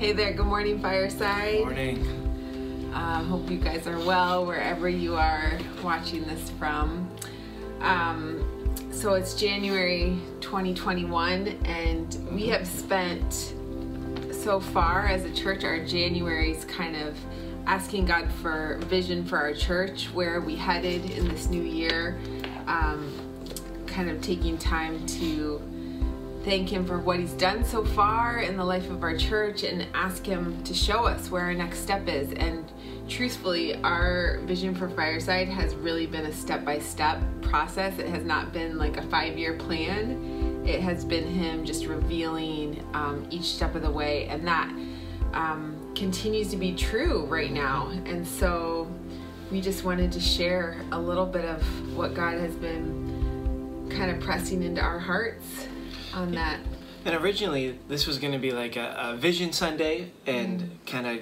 Hey 0.00 0.12
there, 0.12 0.32
good 0.32 0.46
morning, 0.46 0.80
Fireside. 0.80 1.60
Morning. 1.60 2.90
Um, 2.94 3.28
hope 3.28 3.50
you 3.50 3.58
guys 3.58 3.86
are 3.86 3.98
well 3.98 4.46
wherever 4.46 4.88
you 4.88 5.14
are 5.14 5.58
watching 5.82 6.26
this 6.26 6.48
from. 6.52 7.10
Um, 7.82 8.42
so 8.90 9.12
it's 9.12 9.34
January 9.34 10.18
2021, 10.40 11.48
and 11.66 12.16
we 12.32 12.48
have 12.48 12.66
spent 12.66 13.52
so 14.32 14.58
far 14.58 15.06
as 15.06 15.26
a 15.26 15.34
church, 15.34 15.64
our 15.64 15.84
January's 15.84 16.64
kind 16.64 16.96
of 16.96 17.14
asking 17.66 18.06
God 18.06 18.32
for 18.40 18.78
vision 18.84 19.22
for 19.22 19.36
our 19.36 19.52
church, 19.52 20.06
where 20.14 20.36
are 20.36 20.40
we 20.40 20.56
headed 20.56 21.10
in 21.10 21.28
this 21.28 21.50
new 21.50 21.62
year, 21.62 22.18
um, 22.66 23.12
kind 23.86 24.08
of 24.08 24.22
taking 24.22 24.56
time 24.56 25.04
to 25.08 25.60
thank 26.50 26.68
Him 26.68 26.84
for 26.84 26.98
what 26.98 27.20
He's 27.20 27.34
done 27.34 27.64
so 27.64 27.84
far 27.84 28.40
in 28.40 28.56
the 28.56 28.64
life 28.64 28.90
of 28.90 29.04
our 29.04 29.16
church 29.16 29.62
and 29.62 29.86
ask 29.94 30.26
Him 30.26 30.60
to 30.64 30.74
show 30.74 31.04
us 31.06 31.30
where 31.30 31.44
our 31.44 31.54
next 31.54 31.78
step 31.78 32.08
is. 32.08 32.32
And 32.32 32.64
truthfully, 33.08 33.76
our 33.84 34.40
vision 34.46 34.74
for 34.74 34.88
Fireside 34.88 35.46
has 35.46 35.76
really 35.76 36.06
been 36.06 36.26
a 36.26 36.32
step 36.32 36.64
by 36.64 36.80
step 36.80 37.22
process. 37.40 38.00
It 38.00 38.08
has 38.08 38.24
not 38.24 38.52
been 38.52 38.78
like 38.78 38.96
a 38.96 39.02
five 39.02 39.38
year 39.38 39.54
plan, 39.54 40.64
it 40.66 40.80
has 40.80 41.04
been 41.04 41.24
Him 41.24 41.64
just 41.64 41.86
revealing 41.86 42.84
um, 42.94 43.28
each 43.30 43.54
step 43.54 43.76
of 43.76 43.82
the 43.82 43.90
way. 43.90 44.26
And 44.26 44.44
that 44.48 44.68
um, 45.32 45.92
continues 45.94 46.48
to 46.48 46.56
be 46.56 46.74
true 46.74 47.26
right 47.26 47.52
now. 47.52 47.90
And 48.06 48.26
so 48.26 48.92
we 49.52 49.60
just 49.60 49.84
wanted 49.84 50.10
to 50.10 50.20
share 50.20 50.82
a 50.90 50.98
little 50.98 51.26
bit 51.26 51.44
of 51.44 51.62
what 51.96 52.12
God 52.12 52.40
has 52.40 52.56
been 52.56 53.88
kind 53.96 54.10
of 54.10 54.20
pressing 54.20 54.64
into 54.64 54.80
our 54.80 54.98
hearts 54.98 55.68
on 56.14 56.32
that. 56.32 56.60
And 57.04 57.14
originally, 57.14 57.78
this 57.88 58.06
was 58.06 58.18
going 58.18 58.32
to 58.32 58.38
be 58.38 58.52
like 58.52 58.76
a, 58.76 58.94
a 58.98 59.16
Vision 59.16 59.52
Sunday 59.52 60.10
and 60.26 60.60
mm. 60.60 60.86
kind 60.86 61.06
of 61.06 61.20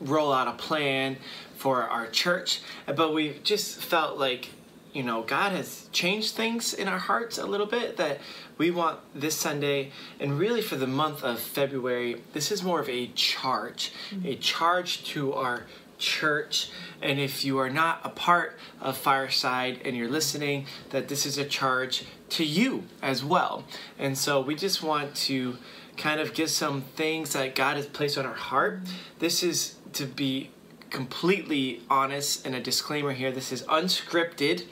roll 0.00 0.32
out 0.32 0.46
a 0.46 0.52
plan 0.52 1.16
for 1.56 1.82
our 1.82 2.06
church. 2.06 2.60
But 2.86 3.12
we 3.12 3.40
just 3.42 3.80
felt 3.80 4.18
like, 4.18 4.50
you 4.92 5.02
know, 5.02 5.22
God 5.22 5.52
has 5.52 5.88
changed 5.92 6.34
things 6.34 6.72
in 6.72 6.86
our 6.86 6.98
hearts 6.98 7.36
a 7.36 7.46
little 7.46 7.66
bit 7.66 7.96
that 7.96 8.20
we 8.58 8.70
want 8.70 9.00
this 9.14 9.36
Sunday 9.36 9.90
and 10.20 10.38
really 10.38 10.62
for 10.62 10.76
the 10.76 10.86
month 10.86 11.24
of 11.24 11.40
February, 11.40 12.22
this 12.32 12.52
is 12.52 12.62
more 12.62 12.80
of 12.80 12.88
a 12.88 13.08
charge, 13.08 13.92
mm-hmm. 14.10 14.28
a 14.28 14.36
charge 14.36 15.04
to 15.04 15.32
our 15.34 15.64
church. 15.98 16.70
And 17.02 17.18
if 17.18 17.44
you 17.44 17.58
are 17.58 17.70
not 17.70 18.00
a 18.04 18.08
part 18.08 18.58
of 18.80 18.96
Fireside 18.96 19.80
and 19.84 19.96
you're 19.96 20.08
listening, 20.08 20.66
that 20.90 21.08
this 21.08 21.26
is 21.26 21.38
a 21.38 21.44
charge 21.44 22.04
to 22.30 22.44
you 22.44 22.84
as 23.02 23.24
well. 23.24 23.64
And 23.98 24.16
so 24.16 24.40
we 24.40 24.54
just 24.54 24.82
want 24.82 25.14
to 25.16 25.56
kind 25.96 26.20
of 26.20 26.34
give 26.34 26.50
some 26.50 26.82
things 26.82 27.32
that 27.32 27.54
God 27.54 27.76
has 27.76 27.86
placed 27.86 28.16
on 28.16 28.26
our 28.26 28.34
heart. 28.34 28.80
This 29.18 29.42
is 29.42 29.76
to 29.94 30.06
be 30.06 30.50
completely 30.90 31.82
honest 31.90 32.46
and 32.46 32.54
a 32.54 32.60
disclaimer 32.60 33.12
here 33.12 33.30
this 33.30 33.52
is 33.52 33.62
unscripted. 33.64 34.64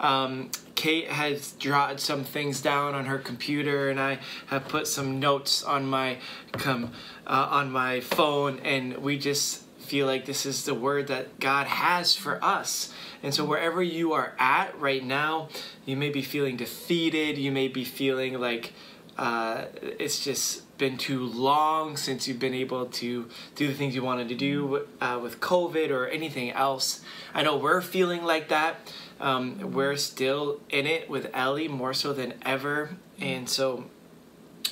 Um, 0.00 0.50
Kate 0.74 1.08
has 1.08 1.52
drawn 1.52 1.98
some 1.98 2.24
things 2.24 2.60
down 2.60 2.94
on 2.94 3.06
her 3.06 3.18
computer, 3.18 3.88
and 3.90 4.00
I 4.00 4.18
have 4.48 4.68
put 4.68 4.86
some 4.86 5.20
notes 5.20 5.62
on 5.62 5.86
my 5.86 6.18
com, 6.52 6.92
uh, 7.26 7.48
on 7.50 7.70
my 7.70 8.00
phone, 8.00 8.58
and 8.58 8.98
we 8.98 9.16
just 9.16 9.62
feel 9.84 10.06
like 10.06 10.24
this 10.26 10.46
is 10.46 10.64
the 10.64 10.74
word 10.74 11.08
that 11.08 11.38
God 11.40 11.66
has 11.66 12.16
for 12.16 12.42
us. 12.42 12.92
And 13.22 13.34
so, 13.34 13.44
wherever 13.44 13.82
you 13.82 14.12
are 14.12 14.34
at 14.38 14.78
right 14.78 15.04
now, 15.04 15.48
you 15.86 15.96
may 15.96 16.10
be 16.10 16.22
feeling 16.22 16.56
defeated, 16.56 17.38
you 17.38 17.52
may 17.52 17.68
be 17.68 17.84
feeling 17.84 18.38
like 18.40 18.72
uh, 19.16 19.66
it's 19.80 20.24
just 20.24 20.76
been 20.76 20.98
too 20.98 21.24
long 21.24 21.96
since 21.96 22.26
you've 22.26 22.40
been 22.40 22.54
able 22.54 22.86
to 22.86 23.28
do 23.54 23.68
the 23.68 23.74
things 23.74 23.94
you 23.94 24.02
wanted 24.02 24.28
to 24.28 24.34
do 24.34 24.86
uh, 25.00 25.20
with 25.22 25.40
COVID 25.40 25.90
or 25.90 26.08
anything 26.08 26.50
else. 26.50 27.00
I 27.32 27.42
know 27.42 27.56
we're 27.56 27.80
feeling 27.80 28.24
like 28.24 28.48
that. 28.48 28.92
Um, 29.20 29.72
we're 29.72 29.96
still 29.96 30.60
in 30.68 30.86
it 30.86 31.08
with 31.08 31.30
Ellie 31.32 31.68
more 31.68 31.94
so 31.94 32.12
than 32.12 32.34
ever. 32.42 32.96
And 33.20 33.48
so, 33.48 33.84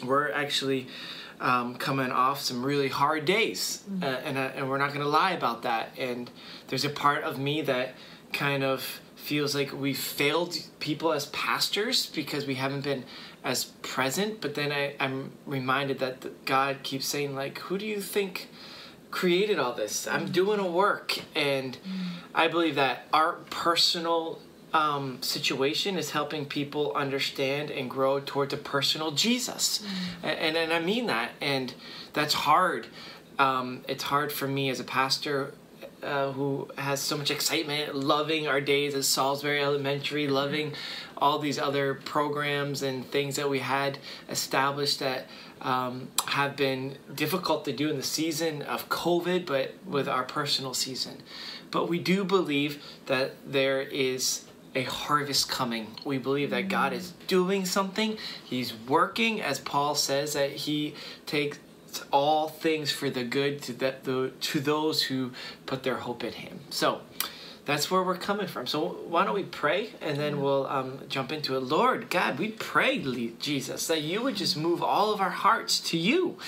we're 0.05 0.33
actually 0.33 0.89
um, 1.43 1.75
coming 1.75 2.11
off 2.11 2.41
some 2.41 2.65
really 2.65 2.89
hard 2.89 3.25
days, 3.25 3.83
mm-hmm. 3.91 4.05
uh, 4.05 4.07
and 4.07 4.39
uh, 4.39 4.51
and 4.55 4.71
we're 4.71 4.79
not 4.79 4.95
gonna 4.95 5.05
lie 5.05 5.33
about 5.33 5.63
that. 5.63 5.91
And 5.99 6.31
there's 6.69 6.85
a 6.85 6.91
part 6.91 7.25
of 7.25 7.39
me 7.39 7.61
that 7.63 7.95
kind 8.33 8.63
of 8.63 9.01
feels 9.17 9.55
like 9.55 9.73
we 9.73 9.93
failed 9.93 10.57
people 10.79 11.13
as 11.13 11.27
pastors 11.27 12.07
because 12.07 12.47
we 12.47 12.55
haven't 12.55 12.83
been 12.83 13.05
as 13.45 13.65
present. 13.83 14.41
But 14.41 14.55
then 14.55 14.73
I, 14.73 14.95
I'm 14.99 15.33
reminded 15.45 15.99
that 15.99 16.45
God 16.45 16.83
keeps 16.83 17.07
saying 17.07 17.35
like, 17.35 17.59
who 17.59 17.77
do 17.77 17.87
you 17.87 18.01
think? 18.01 18.49
created 19.11 19.59
all 19.59 19.75
this 19.75 20.07
i'm 20.07 20.23
mm-hmm. 20.23 20.33
doing 20.33 20.59
a 20.59 20.67
work 20.67 21.19
and 21.35 21.75
mm-hmm. 21.75 22.09
i 22.35 22.49
believe 22.49 22.77
that 22.77 23.07
our 23.13 23.35
personal 23.51 24.41
um, 24.73 25.21
situation 25.23 25.97
is 25.97 26.11
helping 26.11 26.47
people 26.47 26.93
understand 26.95 27.71
and 27.71 27.91
grow 27.91 28.21
towards 28.21 28.55
a 28.55 28.57
personal 28.57 29.11
Jesus. 29.11 29.79
Mm-hmm. 29.79 30.27
And, 30.27 30.57
and 30.57 30.73
I 30.73 30.81
mean 30.81 31.07
that. 31.07 31.33
And 31.41 31.75
that's 32.13 32.35
hard. 32.35 32.87
Um, 33.39 33.85
it's 33.89 34.05
hard 34.05 34.33
for 34.33 34.49
me 34.49 34.71
as 34.71 34.81
a 34.81 34.85
pastor 34.85 35.55
uh, 36.03 36.33
who 36.33 36.69
has 36.79 37.01
so 37.01 37.17
much 37.17 37.31
excitement, 37.31 37.95
loving 37.95 38.49
our 38.49 38.61
days 38.61 38.95
at 38.95 39.05
Salisbury 39.05 39.63
Elementary, 39.63 40.27
loving 40.27 40.73
all 41.17 41.39
these 41.39 41.59
other 41.59 41.95
programs 41.95 42.83
and 42.83 43.07
things 43.07 43.37
that 43.37 43.49
we 43.49 43.61
had 43.61 43.99
established 44.29 44.99
that 44.99 45.27
um, 45.61 46.09
have 46.27 46.57
been 46.57 46.97
difficult 47.15 47.65
to 47.65 47.73
do 47.73 47.89
in 47.89 47.97
the 47.97 48.03
season 48.03 48.63
of 48.63 48.89
COVID, 48.89 49.47
but 49.47 49.75
with 49.87 50.09
our 50.09 50.25
personal 50.25 50.75
season. 50.75 51.23
But 51.71 51.89
we 51.89 52.01
do 52.01 52.25
believe 52.25 52.83
that 53.07 53.37
there 53.47 53.81
is 53.81 54.45
a 54.75 54.83
harvest 54.83 55.49
coming. 55.49 55.89
We 56.05 56.19
believe 56.19 56.51
that 56.51 56.69
God 56.69 56.93
is 56.93 57.13
doing 57.27 57.65
something. 57.65 58.17
He's 58.45 58.75
working, 58.75 59.41
as 59.41 59.59
Paul 59.59 59.95
says, 59.95 60.33
that 60.35 60.51
He 60.51 60.95
takes 61.27 61.59
all 62.11 62.49
things 62.49 62.91
for 62.91 63.11
the 63.11 63.23
good 63.23 63.61
to 63.63 63.73
the 63.75 64.33
to 64.41 64.61
those 64.61 65.03
who 65.03 65.33
put 65.67 65.83
their 65.83 65.99
hope 65.99 66.25
in 66.25 66.33
Him. 66.33 66.61
So 66.71 67.03
that's 67.65 67.91
where 67.91 68.03
we're 68.03 68.17
coming 68.17 68.49
from. 68.49 68.67
So 68.67 68.97
why 69.07 69.25
don't 69.25 69.35
we 69.35 69.45
pray 69.45 69.91
and 70.01 70.19
then 70.19 70.41
we'll 70.41 70.67
um, 70.67 71.01
jump 71.09 71.31
into 71.31 71.57
it. 71.57 71.61
Lord 71.61 72.11
God, 72.11 72.39
we 72.39 72.49
pray, 72.51 72.99
Jesus, 73.39 73.87
that 73.87 74.03
you 74.03 74.23
would 74.23 74.35
just 74.35 74.57
move 74.57 74.83
all 74.83 75.13
of 75.13 75.21
our 75.21 75.31
hearts 75.31 75.79
to 75.91 75.97
you. 75.97 76.39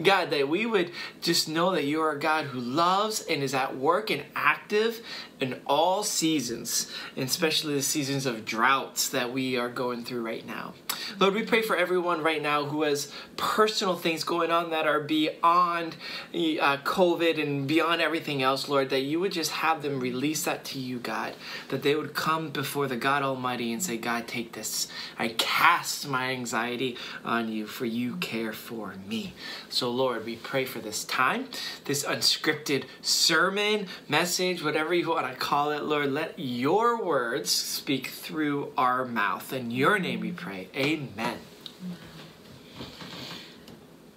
God, 0.00 0.30
that 0.30 0.48
we 0.48 0.66
would 0.66 0.92
just 1.20 1.48
know 1.48 1.72
that 1.72 1.84
you 1.84 2.00
are 2.00 2.12
a 2.12 2.18
God 2.18 2.46
who 2.46 2.60
loves 2.60 3.20
and 3.22 3.42
is 3.42 3.52
at 3.52 3.76
work 3.76 4.10
and 4.10 4.24
active 4.36 5.00
in 5.40 5.60
all 5.66 6.02
seasons, 6.02 6.90
and 7.16 7.24
especially 7.24 7.74
the 7.74 7.82
seasons 7.82 8.26
of 8.26 8.44
droughts 8.44 9.08
that 9.08 9.32
we 9.32 9.56
are 9.56 9.70
going 9.70 10.04
through 10.04 10.24
right 10.24 10.46
now. 10.46 10.74
Lord, 11.18 11.34
we 11.34 11.42
pray 11.44 11.62
for 11.62 11.76
everyone 11.76 12.22
right 12.22 12.42
now 12.42 12.66
who 12.66 12.82
has 12.82 13.10
personal 13.36 13.96
things 13.96 14.22
going 14.22 14.50
on 14.50 14.70
that 14.70 14.86
are 14.86 15.00
beyond 15.00 15.96
uh, 16.34 16.76
COVID 16.84 17.40
and 17.40 17.66
beyond 17.66 18.02
everything 18.02 18.42
else, 18.42 18.68
Lord, 18.68 18.90
that 18.90 19.00
you 19.00 19.18
would 19.20 19.32
just 19.32 19.50
have 19.50 19.82
them 19.82 19.98
release 19.98 20.44
that 20.44 20.59
to 20.66 20.78
you, 20.78 20.98
God, 20.98 21.34
that 21.68 21.82
they 21.82 21.94
would 21.94 22.14
come 22.14 22.50
before 22.50 22.86
the 22.86 22.96
God 22.96 23.22
Almighty 23.22 23.72
and 23.72 23.82
say, 23.82 23.96
God, 23.96 24.26
take 24.26 24.52
this. 24.52 24.88
I 25.18 25.28
cast 25.28 26.08
my 26.08 26.30
anxiety 26.30 26.96
on 27.24 27.50
you, 27.50 27.66
for 27.66 27.86
you 27.86 28.16
care 28.16 28.52
for 28.52 28.94
me. 29.06 29.34
So, 29.68 29.90
Lord, 29.90 30.24
we 30.24 30.36
pray 30.36 30.64
for 30.64 30.78
this 30.78 31.04
time, 31.04 31.48
this 31.84 32.04
unscripted 32.04 32.84
sermon, 33.02 33.86
message, 34.08 34.62
whatever 34.62 34.94
you 34.94 35.08
want 35.08 35.28
to 35.28 35.34
call 35.34 35.70
it, 35.70 35.82
Lord, 35.82 36.12
let 36.12 36.38
your 36.38 37.02
words 37.02 37.50
speak 37.50 38.08
through 38.08 38.72
our 38.76 39.04
mouth. 39.04 39.52
In 39.52 39.70
your 39.70 39.98
name 39.98 40.20
we 40.20 40.32
pray. 40.32 40.68
Amen. 40.76 41.38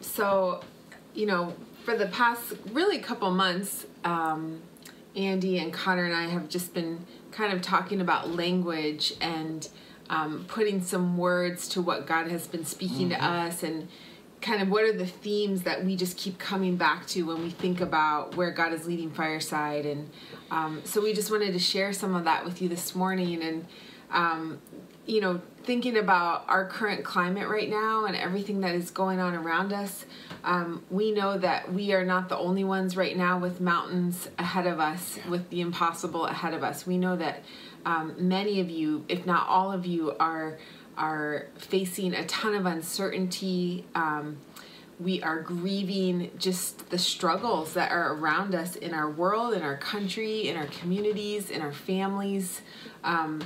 So, 0.01 0.61
you 1.13 1.25
know, 1.25 1.53
for 1.83 1.97
the 1.97 2.07
past 2.07 2.53
really 2.71 2.99
couple 2.99 3.29
months, 3.31 3.85
um, 4.03 4.61
Andy 5.15 5.59
and 5.59 5.73
Connor 5.73 6.05
and 6.05 6.15
I 6.15 6.27
have 6.27 6.49
just 6.49 6.73
been 6.73 7.05
kind 7.31 7.53
of 7.53 7.61
talking 7.61 8.01
about 8.01 8.29
language 8.29 9.13
and 9.21 9.67
um, 10.09 10.45
putting 10.47 10.81
some 10.81 11.17
words 11.17 11.67
to 11.69 11.81
what 11.81 12.05
God 12.05 12.27
has 12.27 12.47
been 12.47 12.65
speaking 12.65 13.09
mm-hmm. 13.09 13.21
to 13.21 13.25
us 13.25 13.63
and 13.63 13.87
kind 14.41 14.61
of 14.61 14.69
what 14.69 14.83
are 14.83 14.93
the 14.93 15.07
themes 15.07 15.63
that 15.63 15.85
we 15.85 15.95
just 15.95 16.17
keep 16.17 16.37
coming 16.37 16.75
back 16.75 17.07
to 17.07 17.23
when 17.23 17.41
we 17.41 17.49
think 17.49 17.79
about 17.79 18.35
where 18.35 18.51
God 18.51 18.73
is 18.73 18.85
leading 18.85 19.09
Fireside. 19.09 19.85
And 19.85 20.09
um, 20.51 20.81
so 20.83 21.01
we 21.01 21.13
just 21.13 21.31
wanted 21.31 21.53
to 21.53 21.59
share 21.59 21.93
some 21.93 22.13
of 22.13 22.25
that 22.25 22.43
with 22.43 22.61
you 22.61 22.67
this 22.67 22.93
morning. 22.93 23.41
And, 23.41 23.65
um, 24.11 24.59
you 25.05 25.21
know, 25.21 25.41
thinking 25.63 25.97
about 25.97 26.45
our 26.47 26.65
current 26.67 27.03
climate 27.03 27.47
right 27.47 27.69
now 27.69 28.05
and 28.05 28.15
everything 28.15 28.61
that 28.61 28.75
is 28.75 28.91
going 28.91 29.19
on 29.19 29.33
around 29.33 29.73
us, 29.73 30.05
um, 30.43 30.83
we 30.89 31.11
know 31.11 31.37
that 31.37 31.73
we 31.73 31.93
are 31.93 32.05
not 32.05 32.29
the 32.29 32.37
only 32.37 32.63
ones 32.63 32.97
right 32.97 33.15
now 33.15 33.39
with 33.39 33.61
mountains 33.61 34.27
ahead 34.37 34.67
of 34.67 34.79
us, 34.79 35.19
with 35.29 35.49
the 35.49 35.61
impossible 35.61 36.25
ahead 36.25 36.53
of 36.53 36.63
us. 36.63 36.85
We 36.85 36.97
know 36.97 37.15
that 37.15 37.43
um, 37.85 38.15
many 38.17 38.59
of 38.59 38.69
you, 38.69 39.05
if 39.07 39.25
not 39.25 39.47
all 39.47 39.71
of 39.71 39.85
you, 39.85 40.15
are 40.19 40.57
are 40.95 41.47
facing 41.57 42.13
a 42.13 42.23
ton 42.25 42.53
of 42.53 42.67
uncertainty. 42.67 43.83
Um, 43.95 44.37
we 44.99 45.23
are 45.23 45.41
grieving 45.41 46.29
just 46.37 46.89
the 46.91 46.99
struggles 46.99 47.73
that 47.73 47.91
are 47.91 48.13
around 48.13 48.53
us 48.53 48.75
in 48.75 48.93
our 48.93 49.09
world, 49.09 49.55
in 49.55 49.63
our 49.63 49.75
country, 49.75 50.47
in 50.47 50.55
our 50.55 50.67
communities, 50.67 51.49
in 51.49 51.61
our 51.61 51.71
families. 51.71 52.61
Um, 53.03 53.41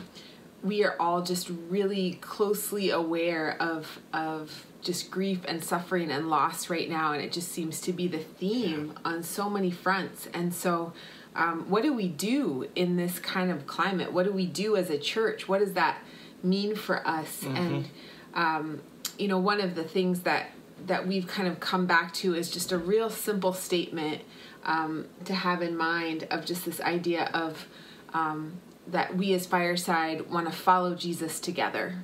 we 0.63 0.83
are 0.83 0.95
all 0.99 1.21
just 1.21 1.49
really 1.69 2.13
closely 2.21 2.89
aware 2.89 3.55
of 3.61 3.99
of 4.13 4.65
just 4.81 5.11
grief 5.11 5.39
and 5.47 5.63
suffering 5.63 6.11
and 6.11 6.29
loss 6.29 6.69
right 6.69 6.89
now, 6.89 7.13
and 7.13 7.21
it 7.21 7.31
just 7.31 7.51
seems 7.51 7.81
to 7.81 7.93
be 7.93 8.07
the 8.07 8.19
theme 8.19 8.93
on 9.03 9.23
so 9.23 9.49
many 9.49 9.71
fronts. 9.71 10.27
And 10.33 10.53
so, 10.53 10.93
um, 11.35 11.69
what 11.69 11.83
do 11.83 11.93
we 11.93 12.07
do 12.07 12.69
in 12.75 12.95
this 12.95 13.19
kind 13.19 13.51
of 13.51 13.67
climate? 13.67 14.13
What 14.13 14.25
do 14.25 14.31
we 14.31 14.45
do 14.45 14.75
as 14.75 14.89
a 14.89 14.97
church? 14.97 15.47
What 15.47 15.59
does 15.59 15.73
that 15.73 15.99
mean 16.43 16.75
for 16.75 17.05
us? 17.07 17.41
Mm-hmm. 17.41 17.55
And 17.55 17.89
um, 18.33 18.81
you 19.17 19.27
know, 19.27 19.39
one 19.39 19.61
of 19.61 19.75
the 19.75 19.83
things 19.83 20.21
that 20.21 20.51
that 20.85 21.07
we've 21.07 21.27
kind 21.27 21.47
of 21.47 21.59
come 21.59 21.85
back 21.85 22.13
to 22.13 22.35
is 22.35 22.51
just 22.51 22.71
a 22.71 22.77
real 22.77 23.09
simple 23.09 23.51
statement 23.53 24.21
um, 24.63 25.07
to 25.25 25.33
have 25.33 25.61
in 25.61 25.75
mind 25.75 26.27
of 26.29 26.45
just 26.45 26.65
this 26.65 26.79
idea 26.81 27.29
of 27.33 27.67
um, 28.13 28.53
that 28.91 29.15
we 29.15 29.33
as 29.33 29.45
Fireside 29.45 30.29
want 30.29 30.47
to 30.47 30.51
follow 30.51 30.95
Jesus 30.95 31.39
together. 31.39 32.03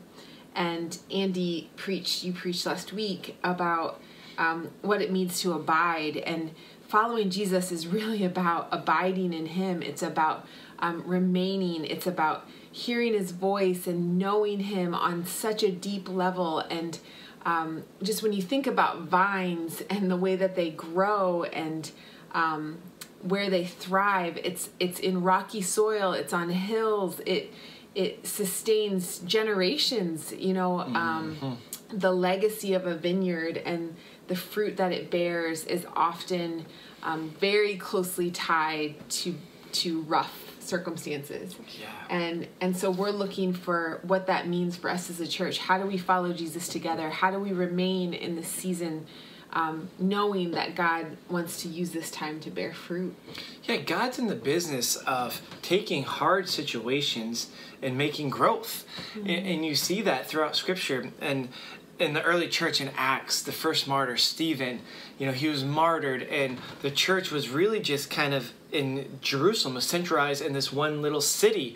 And 0.55 0.97
Andy 1.11 1.69
preached, 1.75 2.23
you 2.23 2.33
preached 2.33 2.65
last 2.65 2.93
week 2.93 3.37
about 3.43 4.01
um, 4.37 4.69
what 4.81 5.01
it 5.01 5.11
means 5.11 5.39
to 5.41 5.53
abide. 5.53 6.17
And 6.17 6.51
following 6.87 7.29
Jesus 7.29 7.71
is 7.71 7.87
really 7.87 8.23
about 8.23 8.67
abiding 8.71 9.33
in 9.33 9.47
Him, 9.47 9.81
it's 9.81 10.03
about 10.03 10.47
um, 10.79 11.03
remaining, 11.05 11.85
it's 11.85 12.07
about 12.07 12.47
hearing 12.71 13.13
His 13.13 13.31
voice 13.31 13.87
and 13.87 14.17
knowing 14.17 14.59
Him 14.59 14.93
on 14.93 15.25
such 15.25 15.63
a 15.63 15.71
deep 15.71 16.09
level. 16.09 16.59
And 16.59 16.99
um, 17.45 17.83
just 18.01 18.21
when 18.21 18.33
you 18.33 18.41
think 18.41 18.67
about 18.67 19.01
vines 19.01 19.81
and 19.89 20.09
the 20.09 20.17
way 20.17 20.35
that 20.35 20.55
they 20.55 20.69
grow 20.69 21.43
and 21.43 21.89
um, 22.33 22.79
where 23.23 23.49
they 23.49 23.65
thrive. 23.65 24.37
It's 24.43 24.69
it's 24.79 24.99
in 24.99 25.23
rocky 25.23 25.61
soil. 25.61 26.13
It's 26.13 26.33
on 26.33 26.49
hills. 26.49 27.21
It 27.25 27.53
it 27.95 28.27
sustains 28.27 29.19
generations. 29.19 30.33
You 30.37 30.53
know, 30.53 30.81
um, 30.81 31.37
mm-hmm. 31.39 31.97
the 31.97 32.11
legacy 32.11 32.73
of 32.73 32.85
a 32.85 32.95
vineyard 32.95 33.57
and 33.57 33.95
the 34.27 34.35
fruit 34.35 34.77
that 34.77 34.91
it 34.91 35.09
bears 35.09 35.65
is 35.65 35.85
often 35.95 36.65
um, 37.01 37.33
very 37.39 37.77
closely 37.77 38.31
tied 38.31 38.95
to 39.09 39.35
to 39.73 40.01
rough 40.01 40.39
circumstances. 40.59 41.55
Yeah. 41.79 41.87
And 42.09 42.47
and 42.61 42.75
so 42.75 42.91
we're 42.91 43.11
looking 43.11 43.53
for 43.53 43.99
what 44.03 44.27
that 44.27 44.47
means 44.47 44.75
for 44.75 44.89
us 44.89 45.09
as 45.09 45.19
a 45.19 45.27
church. 45.27 45.59
How 45.59 45.77
do 45.77 45.85
we 45.85 45.97
follow 45.97 46.33
Jesus 46.33 46.67
together? 46.67 47.09
How 47.09 47.31
do 47.31 47.39
we 47.39 47.53
remain 47.53 48.13
in 48.13 48.35
the 48.35 48.43
season 48.43 49.05
um, 49.53 49.89
knowing 49.99 50.51
that 50.51 50.75
God 50.75 51.15
wants 51.29 51.61
to 51.61 51.67
use 51.67 51.91
this 51.91 52.11
time 52.11 52.39
to 52.41 52.49
bear 52.49 52.73
fruit. 52.73 53.15
Yeah, 53.63 53.77
God's 53.77 54.19
in 54.19 54.27
the 54.27 54.35
business 54.35 54.95
of 54.95 55.41
taking 55.61 56.03
hard 56.03 56.49
situations 56.49 57.49
and 57.81 57.97
making 57.97 58.29
growth. 58.29 58.85
Mm-hmm. 59.11 59.29
And, 59.29 59.47
and 59.47 59.65
you 59.65 59.75
see 59.75 60.01
that 60.01 60.27
throughout 60.27 60.55
Scripture. 60.55 61.11
And 61.21 61.49
in 61.99 62.13
the 62.13 62.23
early 62.23 62.47
church 62.47 62.81
in 62.81 62.89
Acts, 62.97 63.41
the 63.41 63.51
first 63.51 63.87
martyr, 63.87 64.17
Stephen, 64.17 64.81
you 65.17 65.25
know, 65.25 65.31
he 65.31 65.47
was 65.47 65.63
martyred, 65.63 66.23
and 66.23 66.57
the 66.81 66.91
church 66.91 67.31
was 67.31 67.49
really 67.49 67.79
just 67.79 68.09
kind 68.09 68.33
of 68.33 68.51
in 68.71 69.19
Jerusalem, 69.21 69.75
was 69.75 69.85
centralized 69.85 70.41
in 70.41 70.53
this 70.53 70.73
one 70.73 71.01
little 71.01 71.21
city. 71.21 71.75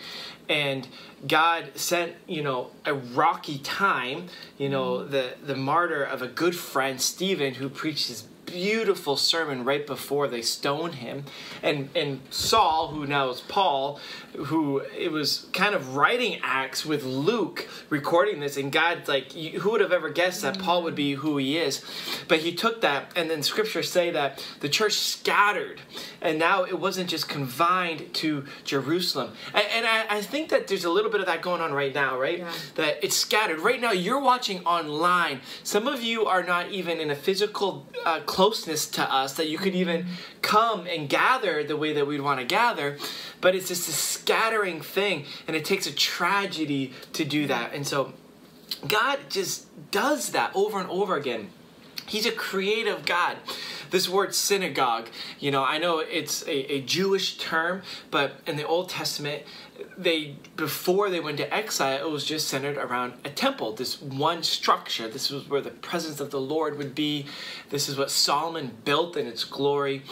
And 0.50 0.88
God 1.28 1.72
sent, 1.76 2.16
you 2.28 2.42
know, 2.42 2.72
a 2.86 2.94
rocky 2.94 3.60
time, 3.60 4.28
you 4.58 4.70
know, 4.70 5.06
the 5.06 5.36
the 5.46 5.56
martyr 5.56 6.04
of 6.04 6.22
a 6.22 6.28
good 6.28 6.56
friend, 6.56 7.00
Stephen, 7.00 7.56
who 7.56 7.70
preached 7.70 8.08
his 8.08 8.24
beautiful 8.48 9.18
sermon 9.18 9.64
right 9.64 9.86
before 9.86 10.28
they 10.28 10.42
stone 10.42 10.94
him. 10.94 11.26
And 11.62 11.90
and 11.96 12.22
Saul, 12.32 12.88
who 12.88 13.06
now 13.06 13.30
is 13.30 13.42
Paul, 13.42 14.00
who 14.36 14.80
it 14.98 15.12
was 15.12 15.48
kind 15.54 15.76
of 15.76 15.96
writing 15.96 16.40
Acts 16.42 16.86
with 16.86 17.04
Luke 17.04 17.68
recording 17.90 18.40
this, 18.40 18.58
and 18.58 18.72
God, 18.72 19.08
like, 19.08 19.32
who 19.34 19.72
would 19.72 19.82
have 19.82 19.92
ever 19.92 20.10
guessed 20.10 20.42
that 20.42 20.60
Paul 20.60 20.84
would 20.84 20.96
be 20.96 21.14
who 21.14 21.38
he 21.38 21.58
is? 21.58 21.84
But 22.28 22.40
he 22.40 22.54
took 22.54 22.82
that, 22.82 23.12
and 23.16 23.30
then 23.30 23.44
scriptures 23.44 23.92
say 23.92 24.12
that 24.12 24.44
the 24.60 24.70
church 24.70 24.94
scattered, 24.94 25.82
and 26.22 26.40
now 26.40 26.64
it 26.64 26.80
wasn't 26.80 27.10
just 27.10 27.28
confined 27.28 28.14
to 28.16 28.46
Jerusalem. 28.64 29.34
And, 29.54 29.66
and 29.74 29.86
I, 29.86 30.18
I, 30.18 30.22
think 30.22 30.50
that 30.50 30.68
there's 30.68 30.86
a 30.86 30.90
little 30.90 31.12
bit 31.12 31.20
of 31.20 31.28
that 31.28 31.42
going 31.42 31.62
on 31.62 31.74
right 31.74 31.94
now, 31.94 32.20
right? 32.20 32.40
Yeah. 32.40 32.52
That 32.76 33.04
it's 33.04 33.16
scattered. 33.16 33.60
Right 33.60 33.82
now, 33.82 33.92
you're 33.92 34.22
watching 34.22 34.66
online. 34.66 35.42
Some 35.64 35.88
of 35.88 36.02
you 36.02 36.26
are 36.26 36.44
not 36.44 36.72
even 36.72 37.00
in 37.00 37.12
a 37.12 37.16
physical 37.16 37.86
uh, 38.06 38.22
closeness 38.38 38.86
to 38.86 39.02
us 39.12 39.34
that 39.34 39.48
you 39.50 39.58
could 39.58 39.74
even 39.74 40.06
come 40.44 40.86
and 40.86 41.10
gather 41.10 41.64
the 41.64 41.76
way 41.76 41.92
that 41.94 42.06
we'd 42.06 42.22
want 42.22 42.40
to 42.40 42.46
gather, 42.46 42.96
but 43.42 43.56
it's 43.56 43.68
just 43.68 43.90
a 43.90 43.92
scattering 43.92 44.80
thing, 44.80 45.26
and 45.48 45.56
it 45.56 45.66
takes 45.66 45.88
a 45.88 45.92
tragedy 45.92 46.94
to 47.14 47.26
do 47.26 47.48
that. 47.48 47.74
And 47.74 47.88
so 47.88 48.14
God 48.88 49.18
just 49.28 49.66
does 49.90 50.34
that 50.34 50.52
over 50.54 50.80
and 50.80 50.88
over 50.88 51.16
again. 51.16 51.50
He's 52.08 52.26
a 52.26 52.32
creative 52.32 53.06
God. 53.06 53.38
This 53.90 54.10
word 54.10 54.36
synagogue, 54.36 55.08
you 55.40 55.52
know, 55.52 55.64
I 55.64 55.78
know 55.78 56.00
it's 56.00 56.44
a, 56.44 56.74
a 56.74 56.82
Jewish 56.82 57.38
term, 57.38 57.84
but 58.12 58.40
in 58.46 58.58
the 58.58 58.66
Old 58.66 58.90
Testament, 58.90 59.44
they 59.98 60.36
before 60.56 61.10
they 61.10 61.20
went 61.20 61.38
to 61.38 61.54
exile 61.54 62.08
it 62.08 62.10
was 62.10 62.26
just 62.26 62.48
centered 62.48 62.78
around 62.78 63.14
a 63.26 63.30
temple 63.30 63.74
this 63.74 64.02
one 64.02 64.44
structure. 64.44 65.08
This 65.08 65.30
was 65.30 65.48
where 65.50 65.62
the 65.62 65.72
presence 65.72 66.20
of 66.20 66.32
the 66.32 66.40
lord 66.40 66.78
would 66.78 66.96
be. 66.96 67.26
This 67.70 67.90
is 67.90 67.98
what 67.98 68.12
solomon 68.12 68.78
built 68.86 69.18
in 69.18 69.28
its 69.28 69.44
glory. 69.44 70.04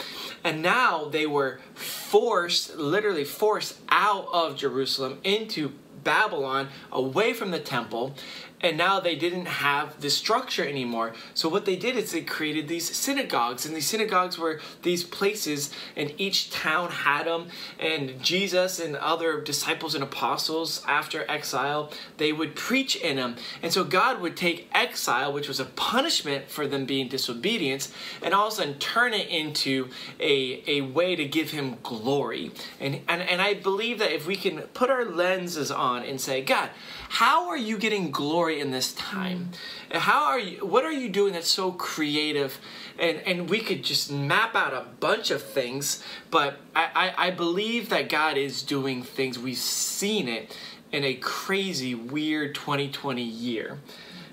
And 0.43 0.61
now 0.61 1.05
they 1.05 1.25
were 1.25 1.59
forced 1.73 2.75
literally 2.75 3.23
forced 3.23 3.79
out 3.89 4.27
of 4.31 4.55
jerusalem 4.55 5.19
into 5.23 5.71
babylon 6.03 6.69
away 6.91 7.33
from 7.33 7.51
the 7.51 7.59
temple 7.59 8.15
and 8.61 8.77
now 8.77 8.99
they 8.99 9.15
didn't 9.15 9.45
have 9.45 10.01
the 10.01 10.09
structure 10.09 10.67
anymore. 10.67 11.13
So 11.33 11.49
what 11.49 11.65
they 11.65 11.75
did 11.75 11.95
is 11.95 12.11
they 12.11 12.21
created 12.21 12.67
these 12.67 12.89
synagogues, 12.89 13.65
and 13.65 13.75
these 13.75 13.87
synagogues 13.87 14.37
were 14.37 14.59
these 14.81 15.03
places, 15.03 15.71
and 15.95 16.13
each 16.17 16.49
town 16.49 16.89
had 16.89 17.27
them. 17.27 17.49
And 17.79 18.21
Jesus 18.23 18.79
and 18.79 18.95
other 18.95 19.41
disciples 19.41 19.93
and 19.93 20.03
apostles 20.03 20.81
after 20.87 21.29
exile, 21.29 21.91
they 22.17 22.31
would 22.31 22.55
preach 22.55 22.95
in 22.95 23.17
them. 23.17 23.35
And 23.61 23.71
so 23.71 23.83
God 23.83 24.21
would 24.21 24.37
take 24.37 24.69
exile, 24.73 25.31
which 25.31 25.47
was 25.47 25.59
a 25.59 25.65
punishment 25.65 26.49
for 26.49 26.65
them 26.65 26.85
being 26.85 27.09
disobedient, 27.09 27.91
and 28.21 28.33
all 28.33 28.47
of 28.47 28.53
a 28.53 28.55
sudden 28.55 28.79
turn 28.79 29.13
it 29.13 29.27
into 29.27 29.89
a, 30.19 30.63
a 30.67 30.81
way 30.81 31.15
to 31.15 31.25
give 31.25 31.51
him 31.51 31.77
glory. 31.83 32.51
And, 32.79 33.01
and 33.07 33.21
and 33.21 33.41
I 33.41 33.53
believe 33.53 33.99
that 33.99 34.13
if 34.13 34.25
we 34.25 34.37
can 34.37 34.61
put 34.73 34.89
our 34.89 35.03
lenses 35.03 35.69
on 35.69 36.03
and 36.03 36.21
say, 36.21 36.41
God, 36.41 36.69
how 37.09 37.49
are 37.49 37.57
you 37.57 37.77
getting 37.77 38.11
glory 38.11 38.54
in 38.59 38.71
this 38.71 38.93
time? 38.93 39.49
Mm. 39.91 39.97
How 39.97 40.25
are 40.25 40.39
you 40.39 40.65
what 40.65 40.83
are 40.83 40.91
you 40.91 41.09
doing 41.09 41.33
that's 41.33 41.49
so 41.49 41.71
creative? 41.71 42.59
And 42.97 43.19
and 43.25 43.49
we 43.49 43.59
could 43.59 43.83
just 43.83 44.11
map 44.11 44.55
out 44.55 44.73
a 44.73 44.85
bunch 44.99 45.31
of 45.31 45.41
things, 45.41 46.03
but 46.31 46.57
I, 46.75 47.13
I, 47.17 47.27
I 47.27 47.31
believe 47.31 47.89
that 47.89 48.09
God 48.09 48.37
is 48.37 48.61
doing 48.61 49.03
things. 49.03 49.37
We've 49.37 49.57
seen 49.57 50.27
it 50.27 50.57
in 50.91 51.03
a 51.03 51.13
crazy, 51.15 51.93
weird 51.93 52.55
2020 52.55 53.21
year. 53.21 53.79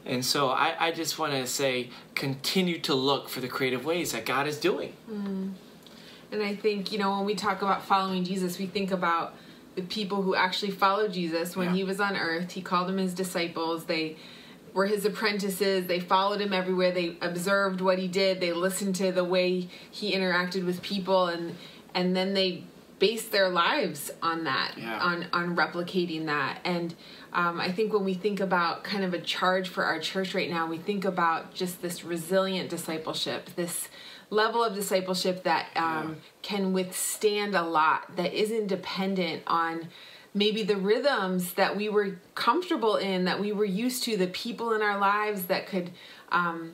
And 0.05 0.25
so 0.25 0.49
I, 0.49 0.75
I 0.79 0.93
just 0.93 1.19
want 1.19 1.33
to 1.33 1.47
say, 1.47 1.91
continue 2.15 2.79
to 2.81 2.95
look 2.95 3.29
for 3.29 3.41
the 3.41 3.49
creative 3.49 3.85
ways 3.85 4.13
that 4.13 4.27
God 4.27 4.47
is 4.47 4.59
doing. 4.59 4.93
Mm. 5.11 5.53
And 6.33 6.43
I 6.43 6.55
think, 6.55 6.93
you 6.93 6.99
know, 6.99 7.17
when 7.17 7.25
we 7.25 7.35
talk 7.35 7.63
about 7.63 7.85
following 7.85 8.25
Jesus, 8.25 8.59
we 8.59 8.67
think 8.67 8.91
about 8.91 9.35
people 9.89 10.23
who 10.23 10.35
actually 10.35 10.71
followed 10.71 11.13
Jesus 11.13 11.57
when 11.57 11.69
yeah. 11.69 11.77
he 11.77 11.85
was 11.85 12.01
on 12.01 12.17
earth. 12.17 12.53
He 12.53 12.63
called 12.63 12.89
them 12.89 12.99
his 12.99 13.15
disciples. 13.15 13.87
They 13.87 14.17
were 14.75 14.87
his 14.87 15.05
apprentices. 15.05 15.87
They 15.87 16.01
followed 16.01 16.41
him 16.41 16.53
everywhere. 16.53 16.93
They 16.93 17.17
observed 17.21 17.81
what 17.81 17.99
he 17.99 18.09
did. 18.09 18.41
They 18.41 18.53
listened 18.53 18.97
to 18.97 19.13
the 19.13 19.25
way 19.25 19.69
he 19.91 20.13
interacted 20.13 20.65
with 20.65 20.83
people 20.83 21.27
and 21.27 21.57
and 21.95 22.17
then 22.17 22.33
they 22.33 22.65
based 22.99 23.33
their 23.33 23.49
lives 23.49 24.13
on 24.23 24.45
that, 24.45 24.75
yeah. 24.77 24.99
on 25.01 25.27
on 25.33 25.57
replicating 25.57 26.27
that. 26.27 26.61
And 26.65 26.95
um, 27.33 27.61
I 27.61 27.73
think 27.73 27.93
when 27.93 28.05
we 28.05 28.15
think 28.15 28.41
about 28.41 28.85
kind 28.85 29.05
of 29.05 29.15
a 29.15 29.21
charge 29.21 29.69
for 29.69 29.85
our 29.85 29.99
church 29.99 30.35
right 30.35 30.51
now, 30.51 30.67
we 30.67 30.79
think 30.79 31.05
about 31.05 31.55
just 31.55 31.81
this 31.81 32.05
resilient 32.05 32.69
discipleship, 32.69 33.51
this 33.57 33.89
level 34.29 34.63
of 34.63 34.75
discipleship 34.75 35.45
that 35.45 35.69
um, 35.77 36.09
yeah. 36.09 36.15
can 36.43 36.73
withstand 36.73 37.55
a 37.55 37.63
lot, 37.63 38.17
that 38.17 38.33
isn't 38.35 38.67
dependent 38.67 39.43
on 39.47 39.89
maybe 40.35 40.63
the 40.63 40.77
rhythms 40.77 41.55
that 41.55 41.77
we 41.77 41.89
were 41.89 42.19
comfortable 42.35 42.97
in, 42.97 43.25
that 43.25 43.39
we 43.41 43.53
were 43.53 43.65
used 43.65 44.03
to, 44.05 44.17
the 44.17 44.27
people 44.29 44.73
in 44.73 44.83
our 44.83 44.99
lives 44.99 45.45
that 45.45 45.67
could 45.67 45.91
um, 46.31 46.73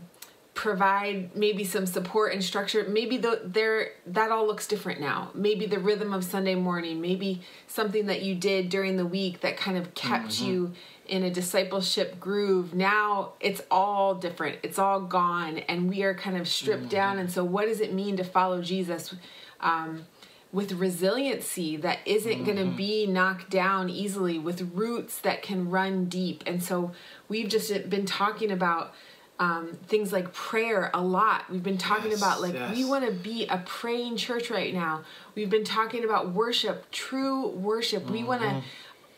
provide 0.59 1.37
maybe 1.37 1.63
some 1.63 1.87
support 1.87 2.33
and 2.33 2.43
structure 2.43 2.85
maybe 2.89 3.17
the, 3.17 3.41
there 3.45 3.93
that 4.05 4.33
all 4.33 4.45
looks 4.45 4.67
different 4.67 5.01
now 5.01 5.31
maybe 5.33 5.67
the 5.67 5.79
rhythm 5.79 6.13
of 6.13 6.25
sunday 6.25 6.57
morning 6.57 7.01
maybe 7.01 7.41
something 7.69 8.07
that 8.07 8.23
you 8.23 8.35
did 8.35 8.69
during 8.69 8.97
the 8.97 9.07
week 9.07 9.39
that 9.39 9.57
kind 9.57 9.79
of 9.79 9.95
kept 9.95 10.31
mm-hmm. 10.31 10.47
you 10.47 10.73
in 11.07 11.23
a 11.23 11.31
discipleship 11.31 12.19
groove 12.19 12.75
now 12.75 13.35
it's 13.39 13.63
all 13.71 14.17
different 14.17 14.59
it's 14.65 14.81
all 14.81 15.01
gone 15.01 15.59
and 15.59 15.89
we 15.89 16.03
are 16.03 16.13
kind 16.13 16.37
of 16.37 16.49
stripped 16.49 16.81
mm-hmm. 16.81 16.89
down 16.89 17.19
and 17.21 17.31
so 17.31 17.45
what 17.45 17.67
does 17.67 17.81
it 17.81 17.95
mean 17.95 18.17
to 18.17 18.25
follow 18.25 18.61
jesus 18.61 19.15
um, 19.61 20.07
with 20.51 20.73
resiliency 20.73 21.77
that 21.77 22.01
isn't 22.05 22.33
mm-hmm. 22.33 22.45
going 22.45 22.57
to 22.57 22.77
be 22.77 23.07
knocked 23.07 23.49
down 23.49 23.89
easily 23.89 24.41
with 24.41 24.73
roots 24.75 25.21
that 25.21 25.41
can 25.41 25.71
run 25.71 26.07
deep 26.07 26.43
and 26.49 26.65
so 26.65 26.91
we've 27.29 27.49
just 27.49 27.89
been 27.89 28.05
talking 28.05 28.51
about 28.51 28.93
um, 29.41 29.79
things 29.87 30.13
like 30.13 30.33
prayer 30.33 30.91
a 30.93 31.03
lot. 31.03 31.51
We've 31.51 31.63
been 31.63 31.79
talking 31.79 32.11
yes, 32.11 32.21
about 32.21 32.41
like 32.41 32.55
yes. 32.55 32.75
we 32.75 32.85
want 32.85 33.07
to 33.07 33.13
be 33.13 33.47
a 33.47 33.59
praying 33.59 34.17
church 34.17 34.51
right 34.51 34.75
now. 34.75 35.03
We've 35.35 35.51
been 35.51 35.65
talking 35.65 36.05
about 36.05 36.33
worship, 36.33 36.91
true 36.91 37.49
worship. 37.49 38.05
Mm-hmm. 38.05 38.13
We 38.13 38.25
want 38.25 38.43
to 38.43 38.63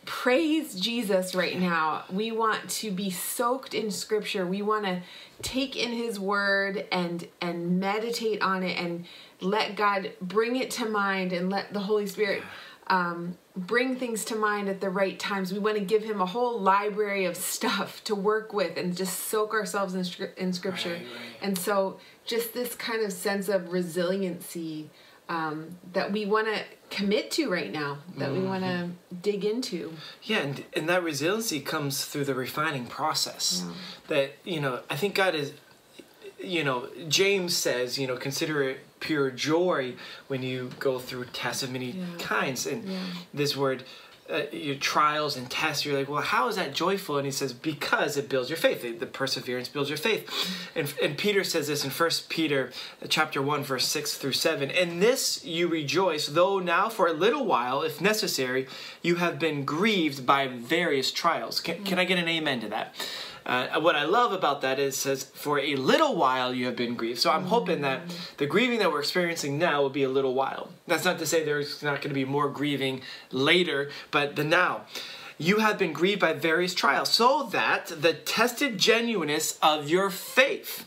praise 0.05 0.79
Jesus 0.79 1.35
right 1.35 1.59
now. 1.59 2.05
We 2.11 2.33
want 2.33 2.69
to 2.69 2.91
be 2.91 3.11
soaked 3.11 3.75
in 3.75 3.91
scripture. 3.91 4.47
We 4.47 4.61
want 4.61 4.85
to 4.85 5.03
take 5.43 5.77
in 5.77 5.93
his 5.93 6.19
word 6.19 6.87
and 6.93 7.27
and 7.41 7.81
meditate 7.81 8.43
on 8.43 8.63
it 8.63 8.79
and 8.79 9.07
let 9.41 9.75
God 9.75 10.13
bring 10.21 10.57
it 10.57 10.71
to 10.73 10.87
mind 10.87 11.33
and 11.33 11.49
let 11.49 11.73
the 11.73 11.81
Holy 11.81 12.07
Spirit 12.07 12.43
um, 12.91 13.39
bring 13.57 13.97
things 13.97 14.25
to 14.27 14.35
mind 14.35 14.69
at 14.69 14.81
the 14.81 14.91
right 14.91 15.19
times. 15.19 15.53
We 15.53 15.61
want 15.61 15.79
to 15.79 15.85
give 15.85 16.03
him 16.03 16.21
a 16.21 16.27
whole 16.27 16.61
library 16.61 17.25
of 17.25 17.37
stuff 17.37 18.05
to 18.05 18.15
work 18.15 18.53
with 18.53 18.77
and 18.77 18.95
just 18.95 19.29
soak 19.29 19.55
ourselves 19.55 19.95
in, 19.95 20.29
in 20.37 20.53
scripture. 20.53 20.95
Right, 20.95 21.03
right. 21.03 21.37
And 21.41 21.57
so, 21.57 21.99
just 22.27 22.53
this 22.53 22.75
kind 22.75 23.03
of 23.03 23.13
sense 23.13 23.49
of 23.49 23.73
resiliency 23.73 24.91
um, 25.29 25.79
that 25.93 26.11
we 26.11 26.27
want 26.27 26.49
to 26.49 26.65
commit 26.91 27.31
to 27.33 27.49
right 27.49 27.73
now, 27.73 27.99
that 28.19 28.31
mm-hmm. 28.31 28.43
we 28.43 28.47
want 28.47 28.65
to 28.65 28.91
dig 29.23 29.45
into. 29.45 29.95
Yeah, 30.25 30.39
and, 30.39 30.65
and 30.75 30.89
that 30.89 31.05
resiliency 31.05 31.61
comes 31.61 32.05
through 32.05 32.25
the 32.25 32.35
refining 32.35 32.87
process. 32.87 33.65
Yeah. 33.65 33.73
That, 34.09 34.33
you 34.45 34.61
know, 34.61 34.81
I 34.91 34.97
think 34.97 35.15
God 35.15 35.37
is, 35.37 35.53
you 36.41 36.65
know, 36.65 36.89
James 37.07 37.57
says, 37.57 37.97
you 37.97 38.09
know, 38.09 38.17
consider 38.17 38.63
it 38.65 38.81
pure 39.01 39.31
joy 39.31 39.95
when 40.29 40.43
you 40.43 40.71
go 40.79 40.99
through 40.99 41.25
tests 41.27 41.63
of 41.63 41.73
many 41.73 41.91
yeah. 41.93 42.05
kinds. 42.19 42.67
And 42.67 42.89
yeah. 42.89 42.99
this 43.35 43.57
word, 43.57 43.85
uh, 44.31 44.43
your 44.53 44.77
trials 44.77 45.37
and 45.37 45.51
tests, 45.51 45.85
you're 45.85 45.99
like, 45.99 46.09
well, 46.09 46.23
how 46.23 46.49
is 46.49 46.57
that 46.57 46.73
joyful? 46.73 47.17
And 47.17 47.27
he 47.27 47.33
says, 47.33 47.53
because 47.53 48.17
it 48.17 48.29
builds 48.29 48.49
your 48.49 48.57
faith. 48.57 48.83
The, 48.83 48.93
the 48.93 49.07
perseverance 49.07 49.69
builds 49.69 49.91
your 49.91 49.99
faith. 49.99 50.69
And, 50.77 50.93
and 51.03 51.19
Peter 51.19 51.43
says 51.43 51.67
this 51.67 51.85
in 51.85 51.91
First 51.91 52.29
Peter 52.29 52.71
uh, 53.03 53.07
chapter 53.09 53.43
1, 53.43 53.65
verse 53.65 53.87
6 53.87 54.17
through 54.17 54.33
7. 54.33 54.71
In 54.71 55.01
this 55.01 55.45
you 55.45 55.67
rejoice, 55.67 56.29
though 56.29 56.61
now 56.61 56.89
for 56.89 57.09
a 57.09 57.13
little 57.13 57.45
while, 57.45 57.83
if 57.83 58.01
necessary, 58.01 58.69
you 59.03 59.17
have 59.17 59.39
been 59.39 59.65
grieved 59.65 60.25
by 60.25 60.47
various 60.47 61.11
trials. 61.11 61.59
Can, 61.59 61.83
can 61.85 61.99
I 61.99 62.05
get 62.05 62.19
an 62.19 62.29
amen 62.29 62.61
to 62.61 62.69
that? 62.69 62.95
Uh, 63.51 63.81
what 63.81 63.97
I 63.97 64.05
love 64.05 64.33
about 64.33 64.61
that 64.61 64.79
is 64.79 64.97
says, 64.97 65.25
for 65.25 65.59
a 65.59 65.75
little 65.75 66.15
while 66.15 66.55
you 66.55 66.67
have 66.67 66.77
been 66.77 66.95
grieved. 66.95 67.19
So 67.19 67.33
I'm 67.33 67.47
hoping 67.47 67.81
that 67.81 68.03
the 68.37 68.47
grieving 68.47 68.79
that 68.79 68.93
we're 68.93 69.01
experiencing 69.01 69.59
now 69.59 69.83
will 69.83 69.91
be 69.91 70.05
a 70.05 70.09
little 70.09 70.35
while. 70.35 70.71
That's 70.87 71.05
not 71.05 71.19
to 71.19 71.27
say 71.27 71.43
there's 71.43 71.83
not 71.83 71.97
going 71.97 72.11
to 72.11 72.15
be 72.15 72.25
more 72.25 72.49
grieving 72.49 73.03
later, 73.33 73.91
but 74.13 74.37
the 74.37 74.45
now 74.45 74.83
you 75.41 75.61
have 75.61 75.79
been 75.79 75.95
grieved 75.95 76.21
by 76.21 76.35
various 76.35 76.75
trials, 76.75 77.09
so 77.09 77.45
that 77.45 77.87
the 77.87 78.13
tested 78.13 78.77
genuineness 78.77 79.59
of 79.63 79.89
your 79.89 80.11
faith, 80.11 80.85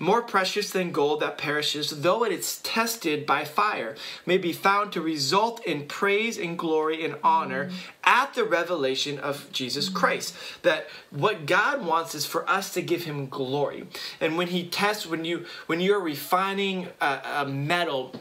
more 0.00 0.22
precious 0.22 0.72
than 0.72 0.90
gold 0.90 1.20
that 1.20 1.38
perishes, 1.38 2.02
though 2.02 2.24
it 2.24 2.32
is 2.32 2.58
tested 2.58 3.24
by 3.24 3.44
fire, 3.44 3.94
may 4.26 4.38
be 4.38 4.52
found 4.52 4.90
to 4.90 5.00
result 5.00 5.64
in 5.64 5.86
praise 5.86 6.36
and 6.36 6.58
glory 6.58 7.04
and 7.04 7.14
honor 7.22 7.66
mm. 7.66 7.74
at 8.02 8.34
the 8.34 8.42
revelation 8.42 9.20
of 9.20 9.48
Jesus 9.52 9.88
mm. 9.88 9.94
Christ. 9.94 10.34
That 10.62 10.88
what 11.10 11.46
God 11.46 11.86
wants 11.86 12.16
is 12.16 12.26
for 12.26 12.48
us 12.50 12.72
to 12.74 12.82
give 12.82 13.04
Him 13.04 13.28
glory. 13.28 13.86
And 14.20 14.36
when 14.36 14.48
He 14.48 14.66
tests, 14.66 15.06
when 15.06 15.24
you 15.24 15.46
when 15.66 15.78
you're 15.78 16.00
refining 16.00 16.88
a, 17.00 17.20
a 17.36 17.46
metal 17.46 18.16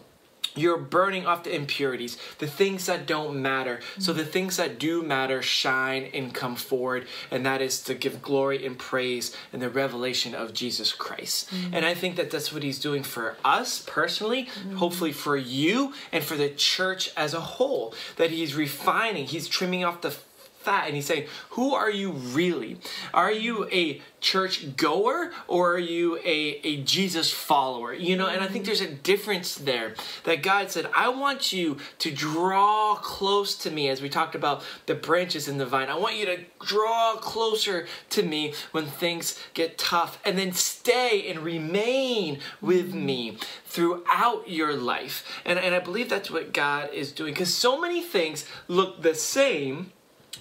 you're 0.55 0.77
burning 0.77 1.25
off 1.25 1.43
the 1.43 1.55
impurities, 1.55 2.17
the 2.39 2.47
things 2.47 2.85
that 2.85 3.05
don't 3.05 3.41
matter. 3.41 3.79
So 3.99 4.13
the 4.13 4.25
things 4.25 4.57
that 4.57 4.79
do 4.79 5.01
matter 5.01 5.41
shine 5.41 6.09
and 6.13 6.33
come 6.33 6.55
forward, 6.55 7.07
and 7.29 7.45
that 7.45 7.61
is 7.61 7.81
to 7.83 7.93
give 7.93 8.21
glory 8.21 8.65
and 8.65 8.77
praise 8.77 9.35
and 9.53 9.61
the 9.61 9.69
revelation 9.69 10.35
of 10.35 10.53
Jesus 10.53 10.91
Christ. 10.91 11.49
Mm-hmm. 11.49 11.73
And 11.75 11.85
I 11.85 11.93
think 11.93 12.15
that 12.15 12.31
that's 12.31 12.53
what 12.53 12.63
he's 12.63 12.79
doing 12.79 13.03
for 13.03 13.37
us 13.43 13.83
personally, 13.85 14.45
mm-hmm. 14.45 14.75
hopefully 14.75 15.11
for 15.11 15.37
you 15.37 15.93
and 16.11 16.23
for 16.23 16.35
the 16.35 16.49
church 16.49 17.11
as 17.15 17.33
a 17.33 17.41
whole. 17.41 17.93
That 18.17 18.31
he's 18.31 18.55
refining, 18.55 19.27
he's 19.27 19.47
trimming 19.47 19.83
off 19.83 20.01
the 20.01 20.15
fat 20.63 20.87
and 20.87 20.95
he's 20.95 21.05
saying 21.05 21.27
who 21.51 21.73
are 21.73 21.89
you 21.89 22.11
really? 22.11 22.77
Are 23.13 23.31
you 23.31 23.67
a 23.69 24.01
church 24.19 24.75
goer 24.77 25.31
or 25.47 25.73
are 25.73 25.79
you 25.79 26.17
a, 26.17 26.59
a 26.63 26.83
jesus 26.83 27.31
follower? 27.31 27.93
You 27.93 28.15
know 28.15 28.27
and 28.27 28.43
i 28.43 28.47
think 28.47 28.65
there's 28.65 28.81
a 28.81 28.91
difference 28.91 29.55
there 29.55 29.95
that 30.23 30.43
god 30.43 30.71
said 30.71 30.87
i 30.95 31.09
want 31.09 31.51
you 31.51 31.77
to 31.99 32.11
draw 32.11 32.95
close 32.95 33.55
to 33.55 33.71
me 33.71 33.89
as 33.89 34.01
we 34.01 34.09
talked 34.09 34.35
about 34.35 34.63
the 34.85 34.95
branches 34.95 35.47
in 35.47 35.57
the 35.57 35.65
vine. 35.65 35.89
I 35.89 35.97
want 35.97 36.15
you 36.15 36.25
to 36.25 36.39
draw 36.59 37.15
closer 37.15 37.87
to 38.11 38.23
me 38.23 38.53
when 38.71 38.85
things 38.85 39.37
get 39.53 39.77
tough 39.77 40.19
and 40.25 40.37
then 40.37 40.53
stay 40.53 41.29
and 41.29 41.39
remain 41.39 42.39
with 42.59 42.93
me 42.93 43.37
throughout 43.65 44.49
your 44.49 44.75
life. 44.75 45.25
And, 45.45 45.57
and 45.59 45.73
i 45.75 45.79
believe 45.79 46.09
that's 46.09 46.31
what 46.31 46.53
god 46.53 46.93
is 46.93 47.11
doing 47.11 47.33
because 47.33 47.53
so 47.53 47.79
many 47.79 48.01
things 48.01 48.45
look 48.67 49.01
the 49.01 49.15
same 49.15 49.91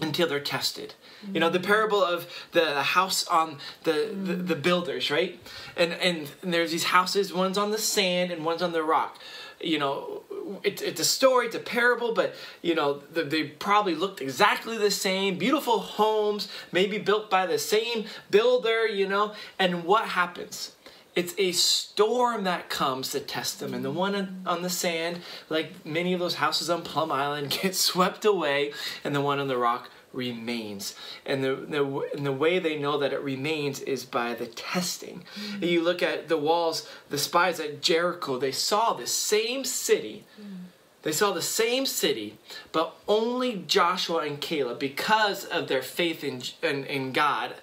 until 0.00 0.28
they're 0.28 0.40
tested. 0.40 0.94
You 1.34 1.40
know, 1.40 1.50
the 1.50 1.60
parable 1.60 2.02
of 2.02 2.26
the 2.52 2.82
house 2.82 3.26
on 3.26 3.58
the, 3.84 4.14
the, 4.14 4.34
the, 4.34 4.56
builders, 4.56 5.10
right? 5.10 5.38
And, 5.76 5.92
and, 5.92 6.30
and 6.42 6.54
there's 6.54 6.70
these 6.70 6.84
houses, 6.84 7.32
one's 7.32 7.58
on 7.58 7.72
the 7.72 7.78
sand 7.78 8.30
and 8.30 8.42
one's 8.44 8.62
on 8.62 8.72
the 8.72 8.82
rock. 8.82 9.18
You 9.60 9.78
know, 9.78 10.22
it, 10.64 10.80
it's 10.80 11.00
a 11.00 11.04
story, 11.04 11.46
it's 11.46 11.54
a 11.54 11.60
parable, 11.60 12.14
but 12.14 12.34
you 12.62 12.74
know, 12.74 13.02
the, 13.12 13.22
they 13.22 13.44
probably 13.44 13.94
looked 13.94 14.22
exactly 14.22 14.78
the 14.78 14.90
same. 14.90 15.36
Beautiful 15.36 15.80
homes, 15.80 16.48
maybe 16.72 16.96
built 16.96 17.28
by 17.28 17.44
the 17.44 17.58
same 17.58 18.06
builder, 18.30 18.86
you 18.86 19.06
know. 19.06 19.34
And 19.58 19.84
what 19.84 20.06
happens? 20.06 20.72
It's 21.16 21.34
a 21.38 21.52
storm 21.52 22.44
that 22.44 22.68
comes 22.68 23.10
to 23.12 23.20
test 23.20 23.60
them. 23.60 23.74
And 23.74 23.84
the 23.84 23.90
one 23.90 24.42
on, 24.46 24.62
the 24.62 24.70
sand, 24.70 25.20
like 25.48 25.84
many 25.84 26.12
of 26.12 26.20
those 26.20 26.36
houses 26.36 26.70
on 26.70 26.82
Plum 26.82 27.10
Island, 27.10 27.50
gets 27.62 27.80
swept 27.80 28.24
away, 28.24 28.72
and 29.02 29.14
the 29.14 29.20
one 29.20 29.38
on 29.38 29.48
the 29.48 29.56
rock 29.56 29.90
remains. 30.12 30.94
And 31.24 31.42
the, 31.42 31.54
the, 31.54 31.84
and 32.16 32.26
the 32.26 32.32
way 32.32 32.58
they 32.58 32.78
know 32.78 32.98
that 32.98 33.12
it 33.12 33.20
remains 33.22 33.80
is 33.80 34.04
by 34.04 34.34
the 34.34 34.46
testing. 34.46 35.24
Mm. 35.34 35.68
You 35.68 35.82
look 35.82 36.02
at 36.02 36.28
the 36.28 36.36
walls, 36.36 36.88
the 37.08 37.18
spies 37.18 37.60
at 37.60 37.80
Jericho, 37.80 38.38
they 38.38 38.52
saw 38.52 38.92
the 38.92 39.06
same 39.06 39.64
city. 39.64 40.24
Mm. 40.40 40.66
They 41.02 41.12
saw 41.12 41.32
the 41.32 41.42
same 41.42 41.86
city, 41.86 42.38
but 42.72 42.94
only 43.08 43.64
Joshua 43.66 44.18
and 44.18 44.40
Caleb, 44.40 44.78
because 44.78 45.46
of 45.46 45.66
their 45.68 45.80
faith 45.80 46.22
in, 46.22 46.42
in, 46.62 46.84
in 46.84 47.12
God, 47.12 47.54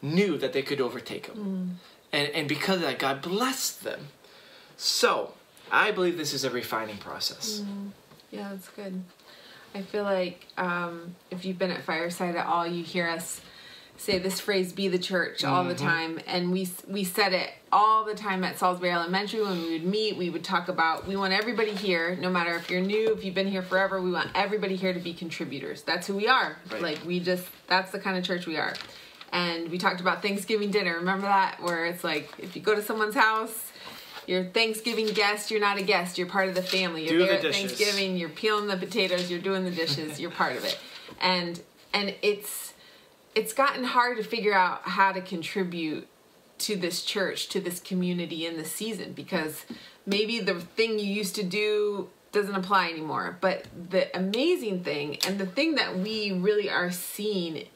knew 0.00 0.36
that 0.38 0.52
they 0.52 0.62
could 0.62 0.80
overtake 0.80 1.28
them. 1.28 1.78
Mm. 1.78 1.91
And, 2.12 2.28
and 2.30 2.48
because 2.48 2.76
of 2.76 2.82
that, 2.82 2.98
God 2.98 3.22
blessed 3.22 3.84
them. 3.84 4.08
So, 4.76 5.34
I 5.70 5.90
believe 5.90 6.18
this 6.18 6.34
is 6.34 6.44
a 6.44 6.50
refining 6.50 6.98
process. 6.98 7.62
Mm. 7.64 7.90
Yeah, 8.30 8.50
that's 8.50 8.68
good. 8.68 9.02
I 9.74 9.82
feel 9.82 10.04
like 10.04 10.46
um, 10.58 11.14
if 11.30 11.44
you've 11.44 11.58
been 11.58 11.70
at 11.70 11.82
Fireside 11.82 12.36
at 12.36 12.46
all, 12.46 12.66
you 12.66 12.84
hear 12.84 13.08
us 13.08 13.40
say 13.96 14.18
this 14.18 14.40
phrase 14.40 14.72
"be 14.72 14.88
the 14.88 14.98
church" 14.98 15.44
all 15.44 15.60
mm-hmm. 15.60 15.68
the 15.70 15.74
time, 15.74 16.20
and 16.26 16.52
we 16.52 16.68
we 16.88 17.04
said 17.04 17.32
it 17.32 17.50
all 17.70 18.04
the 18.04 18.14
time 18.14 18.44
at 18.44 18.58
Salisbury 18.58 18.90
Elementary 18.90 19.42
when 19.42 19.62
we 19.62 19.72
would 19.72 19.84
meet. 19.84 20.16
We 20.16 20.28
would 20.28 20.44
talk 20.44 20.68
about 20.68 21.06
we 21.06 21.16
want 21.16 21.32
everybody 21.32 21.72
here, 21.72 22.16
no 22.16 22.30
matter 22.30 22.54
if 22.56 22.70
you're 22.70 22.80
new, 22.80 23.12
if 23.14 23.24
you've 23.24 23.34
been 23.34 23.48
here 23.48 23.62
forever. 23.62 24.00
We 24.00 24.10
want 24.10 24.30
everybody 24.34 24.76
here 24.76 24.92
to 24.92 25.00
be 25.00 25.14
contributors. 25.14 25.82
That's 25.82 26.06
who 26.06 26.16
we 26.16 26.28
are. 26.28 26.56
Right. 26.70 26.82
Like 26.82 27.04
we 27.06 27.20
just 27.20 27.46
that's 27.68 27.92
the 27.92 27.98
kind 27.98 28.18
of 28.18 28.24
church 28.24 28.46
we 28.46 28.56
are. 28.56 28.74
And 29.32 29.70
we 29.70 29.78
talked 29.78 30.00
about 30.00 30.22
Thanksgiving 30.22 30.70
dinner. 30.70 30.96
Remember 30.96 31.26
that 31.26 31.62
where 31.62 31.86
it's 31.86 32.04
like 32.04 32.30
if 32.38 32.54
you 32.54 32.62
go 32.62 32.74
to 32.74 32.82
someone's 32.82 33.14
house 33.14 33.72
you're 34.26 34.44
Thanksgiving 34.44 35.06
guest. 35.08 35.50
You're 35.50 35.60
not 35.60 35.78
a 35.78 35.82
guest. 35.82 36.16
You're 36.18 36.28
part 36.28 36.48
of 36.48 36.54
the 36.54 36.62
family. 36.62 37.02
You're 37.08 37.18
Do 37.18 37.26
there 37.26 37.34
at 37.34 37.42
dishes. 37.42 37.72
Thanksgiving. 37.72 38.16
You're 38.16 38.28
peeling 38.28 38.68
the 38.68 38.76
potatoes. 38.76 39.30
You're 39.30 39.40
doing 39.40 39.64
the 39.64 39.70
dishes. 39.70 40.20
you're 40.20 40.30
part 40.30 40.56
of 40.56 40.64
it, 40.64 40.78
and 41.20 41.60
and 41.92 42.14
it's 42.22 42.74
it's 43.34 43.52
gotten 43.52 43.84
hard 43.84 44.18
to 44.18 44.22
figure 44.22 44.54
out 44.54 44.82
how 44.82 45.12
to 45.12 45.20
contribute 45.20 46.06
to 46.58 46.76
this 46.76 47.02
church, 47.02 47.48
to 47.48 47.60
this 47.60 47.80
community 47.80 48.46
in 48.46 48.56
this 48.56 48.70
season 48.70 49.12
because 49.12 49.64
maybe 50.06 50.38
the 50.38 50.60
thing 50.60 50.98
you 50.98 51.06
used 51.06 51.34
to 51.34 51.42
do 51.42 52.08
doesn't 52.30 52.54
apply 52.54 52.88
anymore. 52.88 53.36
But 53.40 53.66
the 53.90 54.16
amazing 54.16 54.84
thing 54.84 55.18
and 55.26 55.38
the 55.38 55.46
thing 55.46 55.74
that 55.74 55.98
we 55.98 56.30
really 56.30 56.70
are 56.70 56.92
seeing 56.92 57.66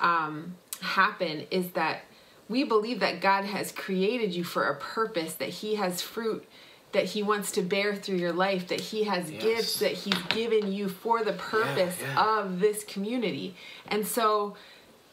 um, 0.00 0.56
happen 0.82 1.46
is 1.50 1.70
that 1.70 2.04
we 2.48 2.64
believe 2.64 3.00
that 3.00 3.20
God 3.20 3.44
has 3.44 3.72
created 3.72 4.34
you 4.34 4.44
for 4.44 4.64
a 4.68 4.76
purpose, 4.76 5.34
that 5.34 5.48
He 5.48 5.76
has 5.76 6.02
fruit 6.02 6.46
that 6.92 7.06
He 7.06 7.22
wants 7.22 7.50
to 7.52 7.62
bear 7.62 7.94
through 7.94 8.16
your 8.16 8.32
life, 8.32 8.68
that 8.68 8.80
He 8.80 9.04
has 9.04 9.30
Yes. 9.30 9.42
gifts 9.42 9.78
that 9.80 9.92
He's 9.92 10.22
given 10.28 10.70
you 10.70 10.88
for 10.88 11.24
the 11.24 11.32
purpose 11.32 11.96
yeah. 12.00 12.22
of 12.22 12.60
this 12.60 12.84
community. 12.84 13.56
And 13.88 14.06
so 14.06 14.56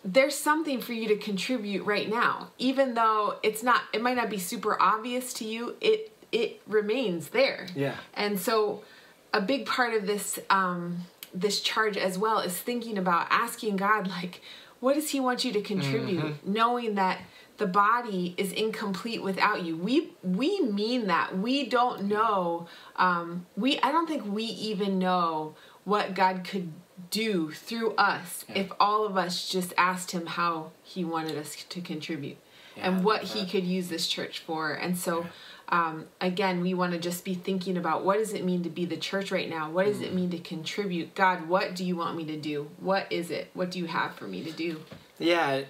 there's 0.06 0.36
something 0.36 0.80
for 0.80 0.94
you 0.94 1.08
to 1.10 1.18
contribute 1.18 1.84
right 1.84 2.10
now. 2.10 2.52
Even 2.58 2.94
though 2.94 3.38
it's 3.44 3.64
not 3.64 3.82
it 3.94 4.02
might 4.02 4.16
not 4.16 4.30
be 4.30 4.38
super 4.38 4.82
obvious 4.82 5.34
to 5.34 5.46
you, 5.46 5.76
it 5.82 6.12
it 6.32 6.62
remains 6.68 7.30
there. 7.30 7.68
Yeah. 7.76 7.96
And 8.14 8.40
so 8.40 8.84
a 9.34 9.42
big 9.42 9.66
part 9.66 9.94
of 9.94 10.06
this 10.06 10.40
um 10.50 11.06
this 11.34 11.62
charge 11.62 11.98
as 11.98 12.18
well 12.18 12.40
is 12.40 12.58
thinking 12.58 12.98
about 12.98 13.28
asking 13.30 13.76
God 13.78 14.08
like 14.08 14.42
what 14.80 14.94
does 14.96 15.10
he 15.12 15.20
want 15.20 15.44
you 15.44 15.52
to 15.54 15.62
contribute 15.62 16.46
knowing 16.46 16.96
that 16.96 17.20
the 17.58 17.68
body 17.68 18.34
is 18.38 18.54
incomplete 18.54 19.22
without 19.22 19.64
you. 19.64 19.76
We 19.76 20.14
we 20.24 20.62
mean 20.62 21.08
that. 21.08 21.38
We 21.38 21.66
don't 21.66 22.04
know 22.06 22.68
um 22.96 23.46
we 23.58 23.80
I 23.82 23.92
don't 23.92 24.08
think 24.08 24.26
we 24.26 24.44
even 24.44 24.98
know 24.98 25.56
what 25.84 26.14
God 26.16 26.44
could 26.46 26.72
do 27.12 27.52
through 27.52 27.96
us 27.96 28.46
if 28.56 28.72
all 28.80 29.06
of 29.06 29.18
us 29.18 29.50
just 29.50 29.74
asked 29.78 30.12
him 30.12 30.26
how 30.26 30.72
he 30.84 31.04
wanted 31.04 31.38
us 31.38 31.56
to 31.68 31.82
contribute 31.82 32.38
Yeah, 32.78 32.88
and 32.88 33.04
what 33.04 33.24
he 33.24 33.42
that. 33.42 33.50
could 33.50 33.66
use 33.66 33.88
this 33.90 34.08
church 34.08 34.40
for. 34.40 34.74
And 34.74 34.98
so, 34.98 35.26
um, 35.70 36.06
again, 36.20 36.62
we 36.62 36.74
want 36.74 36.94
to 36.94 36.98
just 37.00 37.24
be 37.24 37.36
thinking 37.36 37.78
about 37.78 38.04
what 38.04 38.18
does 38.18 38.34
it 38.34 38.44
mean 38.44 38.64
to 38.64 38.70
be 38.70 38.86
the 38.86 38.98
church 38.98 39.32
right 39.32 39.50
now? 39.50 39.70
What 39.70 39.86
Mm. 39.86 39.90
does 39.92 40.02
it 40.02 40.14
mean 40.14 40.30
to 40.32 40.40
contribute? 40.40 41.14
God, 41.16 41.48
what 41.48 41.76
do 41.76 41.84
you 41.86 41.96
want 41.96 42.18
me 42.18 42.26
to 42.26 42.38
do? 42.38 42.70
What 42.80 43.06
is 43.12 43.30
it? 43.30 43.52
What 43.54 43.70
do 43.72 43.78
you 43.80 43.86
have 43.86 44.16
for 44.16 44.26
me 44.28 44.44
to 44.44 44.52
do? 44.52 44.82
Yeah, 45.20 45.62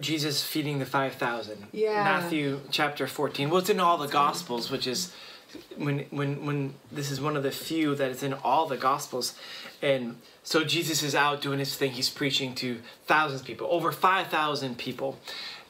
Jesus 0.00 0.42
feeding 0.44 0.78
the 0.78 0.84
5,000. 0.86 1.68
Yeah. 1.72 2.04
Matthew 2.04 2.60
chapter 2.70 3.06
14. 3.06 3.48
Well, 3.48 3.60
it's 3.60 3.70
in 3.70 3.80
all 3.80 3.96
the 3.96 4.08
Gospels, 4.08 4.70
which 4.70 4.86
is 4.86 5.12
when 5.78 6.00
when 6.10 6.44
when 6.44 6.74
this 6.92 7.10
is 7.10 7.18
one 7.20 7.34
of 7.36 7.42
the 7.42 7.50
few 7.52 7.94
that 7.94 8.10
is 8.10 8.22
in 8.22 8.34
all 8.34 8.66
the 8.66 8.76
Gospels. 8.76 9.34
And 9.80 10.16
so 10.42 10.64
Jesus 10.64 11.02
is 11.02 11.14
out 11.14 11.40
doing 11.40 11.58
his 11.60 11.74
thing. 11.76 11.92
He's 11.92 12.10
preaching 12.10 12.54
to 12.56 12.80
thousands 13.06 13.40
of 13.40 13.46
people, 13.46 13.68
over 13.70 13.90
5,000 13.92 14.76
people. 14.76 15.18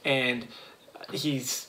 And 0.04 0.48
he's 1.12 1.68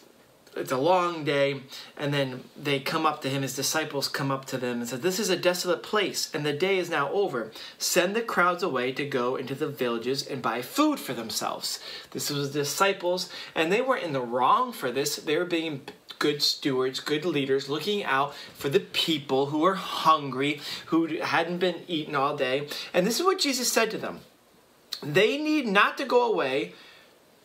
it's 0.57 0.71
a 0.71 0.77
long 0.77 1.23
day 1.23 1.61
and 1.95 2.13
then 2.13 2.43
they 2.55 2.79
come 2.79 3.05
up 3.05 3.21
to 3.21 3.29
him 3.29 3.41
his 3.41 3.55
disciples 3.55 4.07
come 4.07 4.31
up 4.31 4.45
to 4.45 4.57
them 4.57 4.79
and 4.79 4.89
said 4.89 5.01
this 5.01 5.19
is 5.19 5.29
a 5.29 5.37
desolate 5.37 5.83
place 5.83 6.33
and 6.33 6.45
the 6.45 6.53
day 6.53 6.77
is 6.77 6.89
now 6.89 7.11
over. 7.11 7.51
Send 7.77 8.15
the 8.15 8.21
crowds 8.21 8.63
away 8.63 8.91
to 8.93 9.05
go 9.05 9.35
into 9.35 9.55
the 9.55 9.67
villages 9.67 10.25
and 10.25 10.41
buy 10.41 10.61
food 10.61 10.99
for 10.99 11.13
themselves. 11.13 11.79
This 12.11 12.29
was 12.29 12.51
the 12.51 12.59
disciples 12.59 13.29
and 13.55 13.71
they 13.71 13.81
weren't 13.81 14.03
in 14.03 14.13
the 14.13 14.21
wrong 14.21 14.71
for 14.71 14.91
this. 14.91 15.17
They 15.17 15.37
were 15.37 15.45
being 15.45 15.81
good 16.19 16.41
stewards 16.41 16.99
good 16.99 17.25
leaders 17.25 17.69
looking 17.69 18.03
out 18.03 18.33
for 18.55 18.69
the 18.69 18.79
people 18.79 19.47
who 19.47 19.59
were 19.59 19.75
hungry 19.75 20.59
who 20.87 21.05
hadn't 21.19 21.59
been 21.59 21.83
eaten 21.87 22.15
all 22.15 22.35
day. 22.35 22.67
And 22.93 23.05
this 23.05 23.19
is 23.19 23.25
what 23.25 23.39
jesus 23.39 23.71
said 23.71 23.91
to 23.91 23.97
them. 23.97 24.21
They 25.03 25.37
need 25.37 25.67
not 25.67 25.97
to 25.99 26.05
go 26.05 26.31
away. 26.31 26.73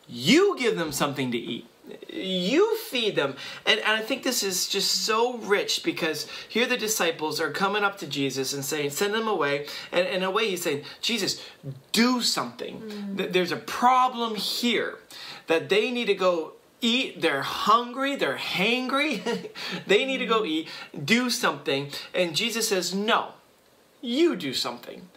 You 0.07 0.57
give 0.57 0.75
them 0.75 0.91
something 0.91 1.31
to 1.31 1.37
eat 1.37 1.67
you 2.09 2.77
feed 2.77 3.15
them. 3.15 3.35
And, 3.65 3.79
and 3.79 3.91
i 3.91 4.01
think 4.01 4.23
this 4.23 4.43
is 4.43 4.67
just 4.67 5.05
so 5.05 5.37
rich 5.37 5.83
because 5.83 6.27
here 6.47 6.65
the 6.65 6.77
disciples 6.77 7.39
are 7.41 7.51
coming 7.51 7.83
up 7.83 7.97
to 7.99 8.07
jesus 8.07 8.53
and 8.53 8.63
saying 8.63 8.91
send 8.91 9.13
them 9.13 9.27
away. 9.27 9.67
And 9.91 10.07
in 10.07 10.23
a 10.23 10.31
way 10.31 10.49
he's 10.49 10.63
saying 10.63 10.83
jesus 11.01 11.43
do 11.91 12.21
something. 12.21 12.81
Mm. 12.81 13.17
Th- 13.17 13.31
there's 13.31 13.51
a 13.51 13.57
problem 13.57 14.35
here 14.35 14.99
that 15.47 15.69
they 15.69 15.91
need 15.91 16.05
to 16.05 16.15
go 16.15 16.53
eat. 16.81 17.21
They're 17.21 17.41
hungry. 17.41 18.15
They're 18.15 18.37
hangry. 18.37 19.49
They 19.87 20.05
need 20.05 20.19
to 20.19 20.25
go 20.25 20.41
mm. 20.41 20.47
eat. 20.47 20.69
Do 21.03 21.29
something. 21.29 21.91
And 22.13 22.35
jesus 22.35 22.69
says 22.69 22.93
no 22.93 23.33
you 24.03 24.35
do 24.35 24.53
something. 24.53 25.07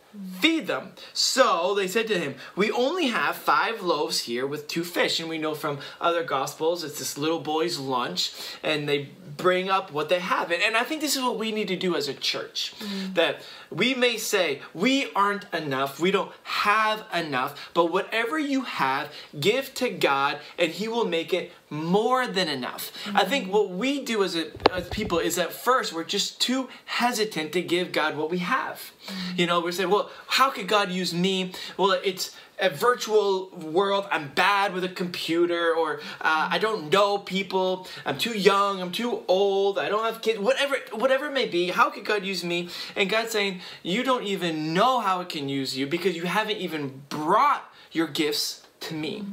Feed 0.41 0.67
them. 0.67 0.93
So 1.13 1.75
they 1.75 1.89
said 1.89 2.07
to 2.09 2.19
him, 2.19 2.35
We 2.55 2.71
only 2.71 3.09
have 3.09 3.37
five 3.37 3.83
loaves 3.83 4.21
here 4.21 4.47
with 4.47 4.69
two 4.69 4.85
fish. 4.85 5.21
And 5.21 5.29
we 5.29 5.39
know 5.39 5.55
from 5.55 5.79
other 6.00 6.23
gospels, 6.23 6.85
it's 6.85 6.99
this 6.99 7.17
little 7.19 7.41
boy's 7.41 7.79
lunch, 7.79 8.33
and 8.63 8.89
they 8.89 9.11
bring 9.37 9.69
up 9.69 9.93
what 9.93 10.09
they 10.09 10.21
have. 10.21 10.50
And, 10.50 10.63
and 10.63 10.76
I 10.76 10.85
think 10.85 11.00
this 11.00 11.17
is 11.17 11.23
what 11.23 11.39
we 11.39 11.52
need 11.52 11.69
to 11.69 11.76
do 11.76 11.97
as 11.97 12.09
a 12.09 12.15
church. 12.15 12.75
Mm. 12.79 13.15
That 13.15 13.43
we 13.71 13.95
may 13.95 14.17
say, 14.17 14.61
We 14.75 15.11
aren't 15.15 15.52
enough, 15.52 16.00
we 16.00 16.11
don't 16.11 16.33
have 16.43 17.05
enough, 17.13 17.71
but 17.75 17.93
whatever 17.93 18.39
you 18.39 18.63
have, 18.63 19.13
give 19.39 19.75
to 19.75 19.91
God, 19.91 20.39
and 20.59 20.71
He 20.73 20.89
will 20.89 21.07
make 21.07 21.33
it 21.33 21.52
more 21.69 22.26
than 22.26 22.49
enough. 22.49 22.93
I 23.15 23.25
think 23.25 23.45
mm-hmm. 23.45 23.52
what 23.52 23.71
we 23.71 24.05
do 24.05 24.23
as, 24.23 24.37
a, 24.37 24.50
as 24.73 24.89
people 24.89 25.19
is 25.19 25.39
at 25.39 25.52
first 25.52 25.93
we're 25.93 26.05
just 26.05 26.41
too 26.41 26.69
hesitant 26.85 27.52
to 27.52 27.63
give 27.63 27.93
God 27.93 28.17
what 28.17 28.31
we 28.31 28.39
have. 28.39 28.93
Mm-hmm. 29.07 29.41
You 29.41 29.47
know, 29.47 29.61
we 29.61 29.73
say, 29.73 29.87
well, 29.87 30.11
how 30.29 30.50
could 30.50 30.69
God 30.69 30.91
use 30.91 31.13
me? 31.13 31.52
Well, 31.76 31.99
it's 32.05 32.37
a 32.58 32.71
virtual 32.71 33.50
world. 33.50 34.06
I'm 34.10 34.28
bad 34.34 34.73
with 34.73 34.84
a 34.84 34.88
computer, 34.88 35.75
or 35.75 36.00
uh, 36.21 36.49
I 36.50 36.58
don't 36.58 36.90
know 36.92 37.19
people. 37.19 37.86
I'm 38.04 38.19
too 38.19 38.36
young. 38.38 38.80
I'm 38.80 38.92
too 38.92 39.23
old. 39.28 39.78
I 39.78 39.88
don't 39.88 40.04
have 40.04 40.23
kids. 40.23 40.38
Whatever, 40.38 40.76
whatever 40.92 41.26
it 41.26 41.32
may 41.32 41.47
be. 41.47 41.69
How 41.69 41.90
could 41.90 42.04
God 42.04 42.25
use 42.25 42.42
me? 42.45 42.69
And 42.95 43.10
God's 43.10 43.30
saying, 43.30 43.60
you 43.82 44.02
don't 44.02 44.25
even 44.25 44.73
know 44.73 45.00
how 45.00 45.21
it 45.21 45.28
can 45.28 45.49
use 45.49 45.76
you 45.76 45.86
because 45.86 46.16
you 46.16 46.25
haven't 46.25 46.56
even 46.58 47.02
brought 47.08 47.71
your 47.92 48.06
gifts 48.06 48.66
to 48.80 48.95
me. 48.95 49.25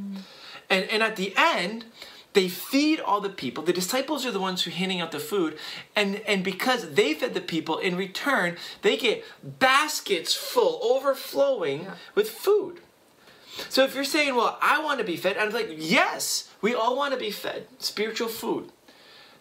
And 0.70 0.86
and 0.90 1.04
at 1.04 1.16
the 1.16 1.34
end, 1.38 1.86
they 2.34 2.48
feed 2.50 3.00
all 3.00 3.22
the 3.22 3.30
people. 3.30 3.64
The 3.64 3.74
disciples 3.74 4.26
are 4.26 4.32
the 4.32 4.40
ones 4.40 4.64
who 4.64 4.72
are 4.72 4.74
handing 4.74 5.02
out 5.02 5.12
the 5.12 5.20
food, 5.20 5.58
and 5.96 6.18
and 6.28 6.44
because 6.44 6.94
they 6.94 7.14
fed 7.14 7.34
the 7.34 7.42
people, 7.42 7.78
in 7.78 7.96
return 7.96 8.58
they 8.82 8.98
get 8.98 9.24
baskets 9.44 10.34
full, 10.34 10.80
overflowing 10.84 11.84
Yeah. 11.84 11.96
with 12.16 12.30
food. 12.30 12.82
So 13.70 13.84
if 13.84 13.96
you're 13.96 14.04
saying, 14.04 14.36
"Well, 14.36 14.58
I 14.62 14.84
want 14.84 15.00
to 15.00 15.06
be 15.06 15.18
fed," 15.18 15.38
I'm 15.38 15.52
like, 15.52 15.70
"Yes, 15.78 16.50
we 16.62 16.74
all 16.74 16.96
want 16.96 17.14
to 17.14 17.20
be 17.20 17.32
fed 17.32 17.68
spiritual 17.80 18.28
food." 18.28 18.72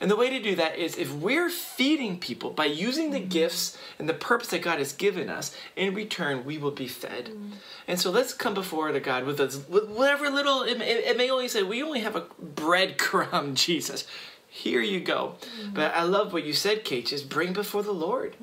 And 0.03 0.11
the 0.11 0.17
way 0.17 0.31
to 0.31 0.41
do 0.41 0.57
that 0.57 0.77
is 0.77 0.99
if 0.99 1.15
we're 1.15 1.49
feeding 1.49 2.19
people 2.19 2.51
by 2.51 2.65
using 2.65 3.13
the 3.13 3.21
mm-hmm. 3.21 3.29
gifts 3.29 3.79
and 4.01 4.09
the 4.09 4.15
purpose 4.15 4.49
that 4.49 4.61
God 4.61 4.81
has 4.81 4.93
given 4.93 5.31
us, 5.31 5.57
in 5.77 5.95
return, 5.95 6.45
we 6.45 6.59
will 6.59 6.73
be 6.73 6.89
fed. 6.89 7.27
Mm. 7.27 7.53
And 7.87 8.01
so 8.01 8.11
let's 8.11 8.35
come 8.35 8.53
before 8.53 8.91
the 8.91 8.99
God 8.99 9.25
with, 9.25 9.39
us, 9.39 9.61
with 9.69 9.89
whatever 9.89 10.29
little, 10.29 10.63
it, 10.63 10.81
it, 10.81 11.05
it 11.05 11.17
may 11.17 11.31
only 11.31 11.47
say, 11.47 11.63
we 11.63 11.85
only 11.85 12.01
have 12.01 12.17
a 12.17 12.23
breadcrumb, 12.23 13.55
Jesus. 13.55 14.05
Here 14.55 14.83
you 14.83 15.01
go. 15.01 15.37
But 15.73 15.95
I 15.97 16.03
love 16.03 16.35
what 16.35 16.45
you 16.45 16.53
said, 16.53 16.85
Kate, 16.85 17.07
just 17.07 17.31
bring 17.31 17.55
before 17.55 17.83
the 17.83 17.93
Lord. 17.93 18.37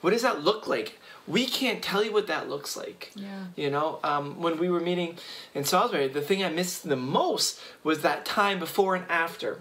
What 0.00 0.10
does 0.10 0.22
that 0.22 0.42
look 0.42 0.66
like? 0.66 0.98
We 1.28 1.46
can't 1.46 1.80
tell 1.80 2.02
you 2.02 2.12
what 2.12 2.26
that 2.26 2.48
looks 2.48 2.76
like. 2.76 3.12
Yeah. 3.14 3.44
You 3.54 3.70
know, 3.70 4.00
um, 4.02 4.42
when 4.42 4.58
we 4.58 4.68
were 4.68 4.80
meeting 4.80 5.18
in 5.54 5.62
Salisbury, 5.62 6.08
the 6.08 6.20
thing 6.20 6.42
I 6.42 6.48
missed 6.48 6.88
the 6.88 6.96
most 6.96 7.60
was 7.84 8.02
that 8.02 8.24
time 8.24 8.58
before 8.58 8.96
and 8.96 9.04
after 9.08 9.60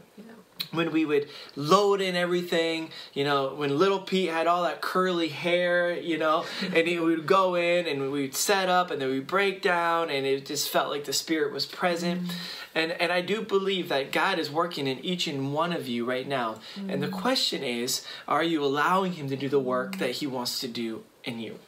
when 0.72 0.92
we 0.92 1.06
would 1.06 1.30
load 1.56 2.02
in 2.02 2.16
everything, 2.16 2.90
you 3.14 3.24
know, 3.24 3.54
when 3.56 3.78
little 3.78 4.00
Pete 4.00 4.30
had 4.30 4.48
all 4.48 4.64
that 4.64 4.82
curly 4.82 5.30
hair, 5.30 5.98
you 5.98 6.18
know, 6.18 6.46
and 6.62 6.88
he 6.88 7.00
would 7.00 7.26
go 7.26 7.56
in 7.56 7.88
and 7.88 8.12
we'd 8.12 8.36
set 8.36 8.70
up 8.70 8.92
and 8.92 9.02
then 9.02 9.10
we'd 9.10 9.28
break 9.28 9.62
down 9.62 10.10
and 10.10 10.26
it 10.26 10.46
just 10.46 10.70
felt 10.70 10.90
like 10.90 11.06
the 11.06 11.14
spirit 11.14 11.54
was 11.54 11.66
present. 11.66 12.22
Mm-hmm. 12.22 12.38
And 12.74 12.92
and 12.94 13.12
I 13.12 13.22
do 13.22 13.42
believe 13.42 13.90
that 13.90 14.12
God 14.12 14.40
is 14.40 14.50
working 14.50 14.88
in 14.88 15.00
each 15.00 15.28
and 15.28 15.54
one 15.54 15.74
of 15.74 15.88
you 15.88 16.06
right 16.06 16.28
now. 16.28 16.60
And 16.78 17.04
the 17.04 17.08
mm-hmm. 17.08 17.20
question 17.20 17.64
is, 17.64 18.06
are 18.28 18.44
you 18.44 18.64
allowing 18.64 19.14
him 19.14 19.28
to 19.30 19.36
do 19.36 19.50
the 19.50 19.60
work 19.60 19.98
that 19.98 20.12
he 20.12 20.28
wants 20.28 20.60
to 20.62 20.68
do 20.68 21.04
in 21.24 21.40
you? 21.40 21.60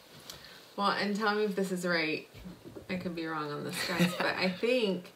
Well, 0.78 0.92
and 0.92 1.16
tell 1.16 1.36
me 1.36 1.44
if 1.44 1.56
this 1.56 1.72
is 1.72 1.86
right. 1.86 2.28
I 2.90 2.96
could 2.96 3.16
be 3.16 3.26
wrong 3.26 3.52
on 3.52 3.64
this, 3.64 3.76
guys, 3.88 4.12
but 4.18 4.36
I 4.36 4.50
think 4.62 5.12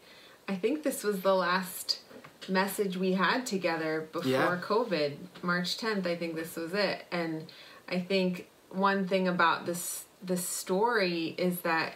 I 0.47 0.55
think 0.55 0.83
this 0.83 1.03
was 1.03 1.21
the 1.21 1.35
last 1.35 1.99
message 2.49 2.97
we 2.97 3.13
had 3.13 3.45
together 3.45 4.07
before 4.11 4.29
Yeah. 4.31 4.59
COVID. 4.61 5.17
March 5.41 5.77
10th, 5.77 6.05
I 6.05 6.15
think 6.15 6.35
this 6.35 6.55
was 6.55 6.73
it. 6.73 7.05
And 7.11 7.45
I 7.89 7.99
think 7.99 8.47
one 8.69 9.07
thing 9.07 9.27
about 9.27 9.65
this 9.65 10.05
this 10.21 10.47
story 10.47 11.35
is 11.37 11.61
that 11.61 11.93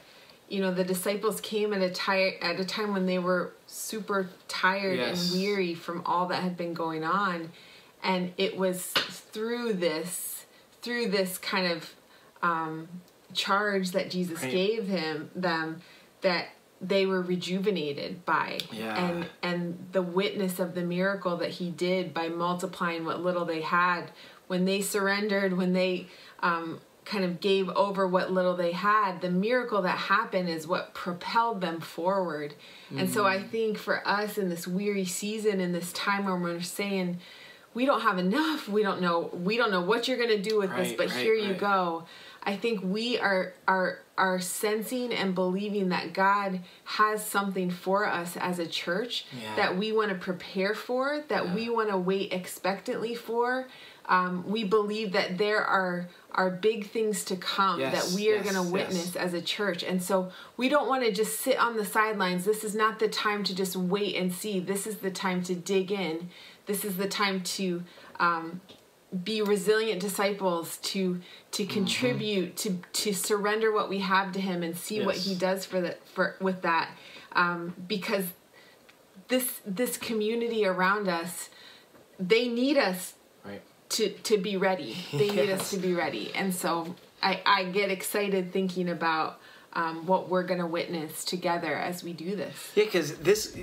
you 0.48 0.62
know 0.62 0.72
the 0.72 0.84
disciples 0.84 1.42
came 1.42 1.74
at 1.74 1.82
a 1.82 1.90
tire 1.90 2.34
at 2.42 2.60
a 2.60 2.66
time 2.66 2.94
when 2.94 3.08
they 3.08 3.18
were 3.18 3.52
super 3.66 4.30
tired 4.48 5.00
Yes. 5.00 5.32
and 5.34 5.42
weary 5.42 5.74
from 5.74 6.04
all 6.06 6.28
that 6.28 6.44
had 6.44 6.56
been 6.56 6.74
going 6.76 7.04
on 7.04 7.50
and 8.04 8.32
it 8.38 8.58
was 8.58 8.86
through 8.88 9.74
this 9.74 10.46
through 10.84 11.08
this 11.10 11.38
kind 11.40 11.72
of 11.72 11.94
um, 12.44 12.88
charge 13.34 13.92
that 13.92 14.12
Jesus 14.12 14.42
Right. 14.44 14.52
gave 14.52 14.88
him 14.88 15.32
them 15.36 15.82
that 16.22 16.50
they 16.82 17.06
were 17.06 17.22
rejuvenated 17.22 18.26
by 18.26 18.60
Yeah. 18.72 18.98
and 18.98 19.26
and 19.44 19.88
the 19.92 20.02
witness 20.02 20.60
of 20.60 20.74
the 20.74 20.82
miracle 20.82 21.38
that 21.38 21.52
he 21.52 21.70
did 21.70 22.14
by 22.14 22.28
multiplying 22.30 23.06
what 23.06 23.22
little 23.22 23.46
they 23.46 23.62
had 23.62 24.12
when 24.48 24.66
they 24.66 24.82
surrendered 24.82 25.56
when 25.56 25.74
they 25.74 26.08
um, 26.42 26.82
kind 27.06 27.24
of 27.24 27.40
gave 27.40 27.70
over 27.70 28.08
what 28.08 28.32
little 28.32 28.56
they 28.56 28.72
had, 28.72 29.22
the 29.22 29.30
miracle 29.30 29.82
that 29.82 29.98
happened 29.98 30.50
is 30.50 30.68
what 30.68 30.94
propelled 30.94 31.62
them 31.62 31.80
forward. 31.80 32.54
And 32.96 33.10
so 33.10 33.26
I 33.26 33.42
think 33.42 33.78
for 33.78 34.06
us 34.08 34.38
in 34.38 34.50
this 34.50 34.68
weary 34.68 35.06
season, 35.06 35.60
in 35.60 35.72
this 35.72 35.92
time 35.94 36.26
where 36.26 36.36
we're 36.36 36.62
saying, 36.62 37.20
we 37.74 37.86
don't 37.86 38.02
have 38.02 38.18
enough, 38.18 38.68
we 38.68 38.84
don't 38.84 39.02
know, 39.02 39.30
we 39.34 39.58
don't 39.58 39.72
know 39.72 39.82
what 39.82 40.08
you're 40.08 40.18
going 40.18 40.30
to 40.30 40.42
do 40.42 40.60
with 40.60 40.76
this, 40.76 40.94
but 40.94 41.08
right, 41.08 41.16
here 41.16 41.34
you 41.34 41.54
go. 41.54 42.04
I 42.44 42.56
think 42.56 42.82
we 42.84 43.20
are 43.20 43.54
are 43.68 44.00
are 44.18 44.40
sensing 44.40 45.12
and 45.14 45.34
believing 45.34 45.90
that 45.90 46.14
God 46.14 46.60
has 46.84 47.26
something 47.26 47.72
for 47.72 48.06
us 48.06 48.38
as 48.38 48.60
a 48.60 48.68
church 48.68 49.26
Yeah. 49.42 49.56
that 49.56 49.78
we 49.78 49.92
want 49.92 50.10
to 50.10 50.16
prepare 50.16 50.76
for, 50.76 51.24
that 51.28 51.54
we 51.56 51.70
want 51.70 51.90
to 51.90 51.98
wait 51.98 52.32
expectantly 52.32 53.16
for. 53.16 53.68
Um, 54.08 54.44
we 54.48 54.64
believe 54.64 55.14
that 55.14 55.38
there 55.38 55.64
are 55.64 56.08
are 56.34 56.50
big 56.50 56.90
things 56.90 57.24
to 57.26 57.36
come 57.36 57.80
Yes, 57.80 57.94
that 58.12 58.16
we 58.16 58.30
are 58.32 58.36
yes, 58.36 58.44
going 58.44 58.56
to 58.56 58.64
yes. 58.64 58.72
witness 58.72 59.16
as 59.16 59.34
a 59.34 59.42
church, 59.42 59.84
and 59.84 60.02
so 60.02 60.32
we 60.58 60.70
don't 60.70 60.88
want 60.88 61.04
to 61.04 61.12
just 61.12 61.40
sit 61.42 61.58
on 61.58 61.78
the 61.78 61.86
sidelines. 61.86 62.46
This 62.46 62.64
is 62.64 62.74
not 62.74 63.00
the 63.00 63.08
time 63.08 63.44
to 63.46 63.56
just 63.56 63.76
wait 63.76 64.16
and 64.16 64.32
see. 64.34 64.60
This 64.60 64.88
is 64.88 64.98
the 64.98 65.12
time 65.12 65.44
to 65.44 65.56
dig 65.56 65.92
in. 65.92 66.30
This 66.68 66.86
is 66.86 66.98
the 66.98 67.08
time 67.08 67.42
to 67.42 67.84
um, 68.20 68.62
be 69.24 69.42
resilient 69.42 70.00
disciples 70.02 70.78
to 70.78 71.20
to 71.52 71.64
Mm-hmm. 71.64 71.74
contribute 71.74 72.56
to 72.58 72.80
to 72.94 73.14
surrender 73.14 73.72
what 73.74 73.90
we 73.90 74.00
have 74.00 74.32
to 74.32 74.40
him 74.40 74.64
and 74.64 74.78
see 74.78 75.04
what 75.06 75.18
he 75.18 75.36
does 75.36 75.66
for 75.66 75.82
that 75.82 76.08
for 76.08 76.36
with 76.40 76.62
that. 76.62 76.90
Um, 77.34 77.74
because 77.88 78.26
this 79.28 79.60
this 79.66 79.98
community 79.98 80.66
around 80.66 81.08
us 81.10 81.50
they 82.20 82.48
need 82.48 82.78
us 82.78 83.14
Right. 83.44 83.62
to 83.90 84.10
to 84.10 84.38
be 84.38 84.56
ready. 84.56 84.96
They 85.12 85.30
need 85.30 85.50
us 85.50 85.72
to 85.72 85.78
be 85.78 85.94
ready. 85.94 86.32
And 86.34 86.56
so 86.56 86.96
i 87.22 87.42
i 87.46 87.64
get 87.66 87.92
excited 87.92 88.54
thinking 88.54 88.88
about 88.90 89.41
um, 89.74 90.06
what 90.06 90.30
we're 90.30 90.44
gonna 90.44 90.68
witness 90.68 91.24
together 91.24 91.76
as 91.76 92.04
we 92.04 92.14
do 92.14 92.36
this 92.36 92.72
Yeah, 92.76 92.86
because 92.86 93.16
this, 93.18 93.58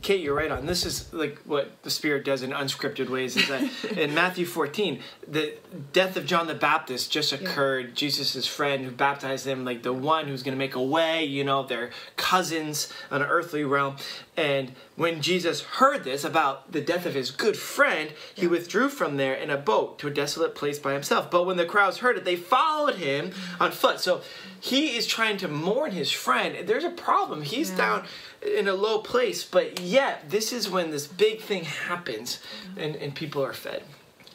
Kate, 0.00 0.20
you're 0.20 0.34
right 0.34 0.50
on. 0.50 0.66
This 0.66 0.86
is 0.86 1.12
like 1.12 1.38
what 1.44 1.82
the 1.82 1.90
Spirit 1.90 2.24
does 2.24 2.42
in 2.42 2.50
unscripted 2.50 3.08
ways. 3.08 3.36
Is 3.36 3.48
that 3.48 3.62
in 3.96 4.14
Matthew 4.14 4.46
14, 4.46 5.00
the 5.28 5.54
death 5.92 6.16
of 6.16 6.26
John 6.26 6.46
the 6.46 6.54
Baptist 6.54 7.12
just 7.12 7.32
occurred. 7.32 7.94
Jesus' 7.94 8.46
friend 8.46 8.84
who 8.84 8.90
baptized 8.90 9.46
him, 9.46 9.64
like 9.64 9.82
the 9.82 9.92
one 9.92 10.26
who's 10.26 10.42
going 10.42 10.54
to 10.54 10.58
make 10.58 10.74
a 10.74 10.82
way. 10.82 11.24
You 11.24 11.44
know, 11.44 11.64
they're 11.64 11.90
cousins 12.16 12.92
on 13.10 13.22
an 13.22 13.28
earthly 13.28 13.64
realm. 13.64 13.96
And 14.36 14.72
when 14.96 15.20
Jesus 15.20 15.60
heard 15.60 16.04
this 16.04 16.24
about 16.24 16.72
the 16.72 16.80
death 16.80 17.04
of 17.04 17.14
his 17.14 17.30
good 17.30 17.56
friend, 17.56 18.12
he 18.34 18.46
withdrew 18.46 18.88
from 18.88 19.16
there 19.18 19.34
in 19.34 19.50
a 19.50 19.56
boat 19.56 19.98
to 19.98 20.08
a 20.08 20.10
desolate 20.10 20.54
place 20.54 20.78
by 20.78 20.94
himself. 20.94 21.30
But 21.30 21.44
when 21.44 21.56
the 21.58 21.66
crowds 21.66 21.98
heard 21.98 22.16
it, 22.16 22.24
they 22.24 22.36
followed 22.36 22.96
him 22.96 23.32
on 23.60 23.72
foot. 23.72 24.00
So 24.00 24.22
he 24.64 24.96
is 24.96 25.08
trying 25.08 25.36
to 25.38 25.48
mourn 25.48 25.90
his 25.90 26.12
friend. 26.12 26.68
There's 26.68 26.84
a 26.84 26.90
problem. 26.90 27.42
He's 27.42 27.70
Yeah. 27.70 27.76
down 27.76 28.04
in 28.58 28.68
a 28.68 28.74
low 28.74 28.98
place, 29.00 29.42
but 29.44 29.80
yet 29.80 30.30
this 30.30 30.52
is 30.52 30.70
when 30.70 30.92
this 30.92 31.08
big 31.08 31.40
thing 31.40 31.64
happens 31.64 32.38
and, 32.76 32.94
and 32.94 33.12
people 33.12 33.44
are 33.44 33.52
fed. 33.52 33.82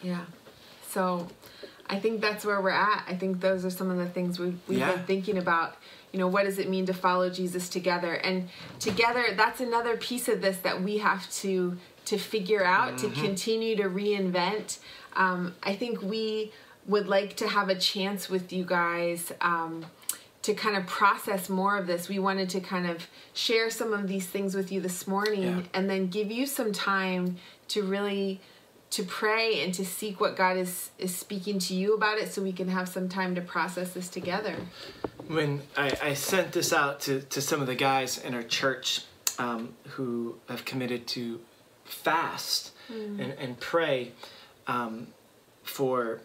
Yeah. 0.04 0.26
So 0.90 1.30
I 1.90 1.98
think 1.98 2.20
that's 2.20 2.44
where 2.44 2.60
we're 2.60 2.72
at. 2.72 3.06
I 3.08 3.16
think 3.16 3.40
those 3.40 3.64
are 3.64 3.70
some 3.70 3.90
of 3.90 3.98
the 3.98 4.06
things 4.08 4.38
we've, 4.38 4.60
we've 4.68 4.80
Yeah. 4.80 4.96
been 4.98 5.06
thinking 5.06 5.38
about. 5.38 5.78
You 6.12 6.20
know, 6.20 6.28
what 6.28 6.44
does 6.44 6.60
it 6.60 6.70
mean 6.70 6.86
to 6.88 6.94
follow 6.94 7.30
Jesus 7.30 7.70
together? 7.70 8.14
And 8.16 8.50
together, 8.80 9.28
that's 9.36 9.62
another 9.62 9.96
piece 9.96 10.28
of 10.28 10.42
this 10.42 10.58
that 10.58 10.82
we 10.84 10.98
have 10.98 11.32
to 11.36 11.78
to 12.06 12.18
figure 12.18 12.64
out 12.66 12.98
to 13.00 13.10
continue 13.10 13.76
to 13.78 13.84
reinvent. 13.84 14.78
Um, 15.16 15.56
I 15.64 15.74
think 15.76 16.02
we 16.02 16.52
would 16.86 17.08
like 17.08 17.36
to 17.38 17.48
have 17.50 17.68
a 17.70 17.76
chance 17.76 18.30
with 18.30 18.52
you 18.54 18.64
guys. 18.66 19.32
Um, 19.42 19.86
to 20.48 20.54
kind 20.54 20.78
of 20.78 20.88
process 20.88 21.50
more 21.50 21.76
of 21.78 21.88
this, 21.88 22.08
we 22.08 22.20
wanted 22.20 22.50
to 22.50 22.62
kind 22.62 22.90
of 22.90 23.06
share 23.34 23.70
some 23.70 23.92
of 23.92 24.08
these 24.08 24.26
things 24.26 24.56
with 24.56 24.72
you 24.72 24.80
this 24.80 25.06
morning 25.06 25.44
Yeah. 25.44 25.62
and 25.74 25.90
then 25.90 26.08
give 26.08 26.32
you 26.32 26.46
some 26.46 26.72
time 26.72 27.36
to 27.68 27.84
really 27.84 28.40
to 28.92 29.04
pray 29.04 29.62
and 29.62 29.74
to 29.74 29.84
seek 29.84 30.22
what 30.22 30.38
God 30.38 30.56
is 30.56 30.92
is 30.98 31.14
speaking 31.14 31.60
to 31.60 31.74
you 31.76 31.94
about 31.94 32.18
it 32.18 32.32
so 32.32 32.42
we 32.42 32.54
can 32.54 32.70
have 32.70 32.88
some 32.88 33.10
time 33.10 33.36
to 33.36 33.42
process 33.42 33.92
this 33.92 34.08
together. 34.08 34.56
When 35.28 35.64
I, 35.76 35.92
I 36.02 36.14
sent 36.14 36.54
this 36.54 36.72
out 36.72 37.02
to, 37.02 37.20
to 37.24 37.42
some 37.42 37.60
of 37.60 37.68
the 37.68 37.76
guys 37.76 38.18
in 38.18 38.34
our 38.34 38.44
church 38.44 39.04
um, 39.38 39.74
who 39.90 40.38
have 40.48 40.64
committed 40.64 41.08
to 41.08 41.42
fast 41.84 42.72
and, 42.88 43.20
and 43.20 43.60
pray 43.60 44.14
um, 44.68 45.08
for 45.64 46.22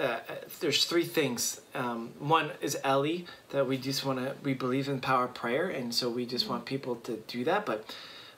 uh, 0.00 0.20
there's 0.60 0.84
three 0.86 1.04
things. 1.04 1.60
Um, 1.74 2.12
one 2.18 2.52
is 2.60 2.76
Ellie 2.82 3.26
that 3.50 3.66
we 3.66 3.76
just 3.76 4.04
want 4.04 4.18
to 4.18 4.34
we 4.42 4.54
believe 4.54 4.88
in 4.88 5.00
power 5.00 5.24
of 5.24 5.34
prayer, 5.34 5.68
and 5.68 5.94
so 5.94 6.08
we 6.08 6.24
just 6.26 6.48
want 6.48 6.64
people 6.64 6.96
to 6.96 7.18
do 7.28 7.44
that. 7.44 7.66
But 7.66 7.94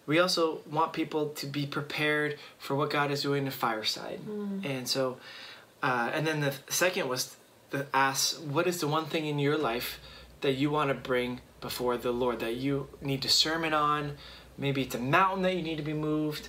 we 0.06 0.18
also 0.18 0.60
want 0.68 0.92
people 0.92 1.28
to 1.28 1.46
be 1.46 1.64
prepared 1.66 2.38
for 2.58 2.74
what 2.74 2.90
God 2.90 3.10
is 3.12 3.22
doing 3.22 3.46
in 3.46 3.52
Fireside, 3.52 4.20
and 4.64 4.88
so 4.88 5.18
uh, 5.82 6.10
and 6.12 6.26
then 6.26 6.40
the 6.40 6.54
second 6.68 7.08
was 7.08 7.36
the 7.70 7.86
ask 7.94 8.36
what 8.38 8.66
is 8.66 8.80
the 8.80 8.88
one 8.88 9.06
thing 9.06 9.26
in 9.26 9.38
your 9.38 9.56
life 9.56 10.00
that 10.40 10.52
you 10.52 10.70
want 10.70 10.88
to 10.90 10.94
bring 10.94 11.40
before 11.60 11.96
the 11.96 12.10
Lord 12.10 12.40
that 12.40 12.56
you 12.56 12.88
need 13.00 13.22
to 13.22 13.28
sermon 13.28 13.72
on. 13.72 14.16
Maybe 14.58 14.82
it's 14.82 14.94
a 14.94 14.98
mountain 14.98 15.42
that 15.42 15.54
you 15.54 15.62
need 15.62 15.78
to 15.78 15.82
be 15.82 15.94
moved, 15.94 16.48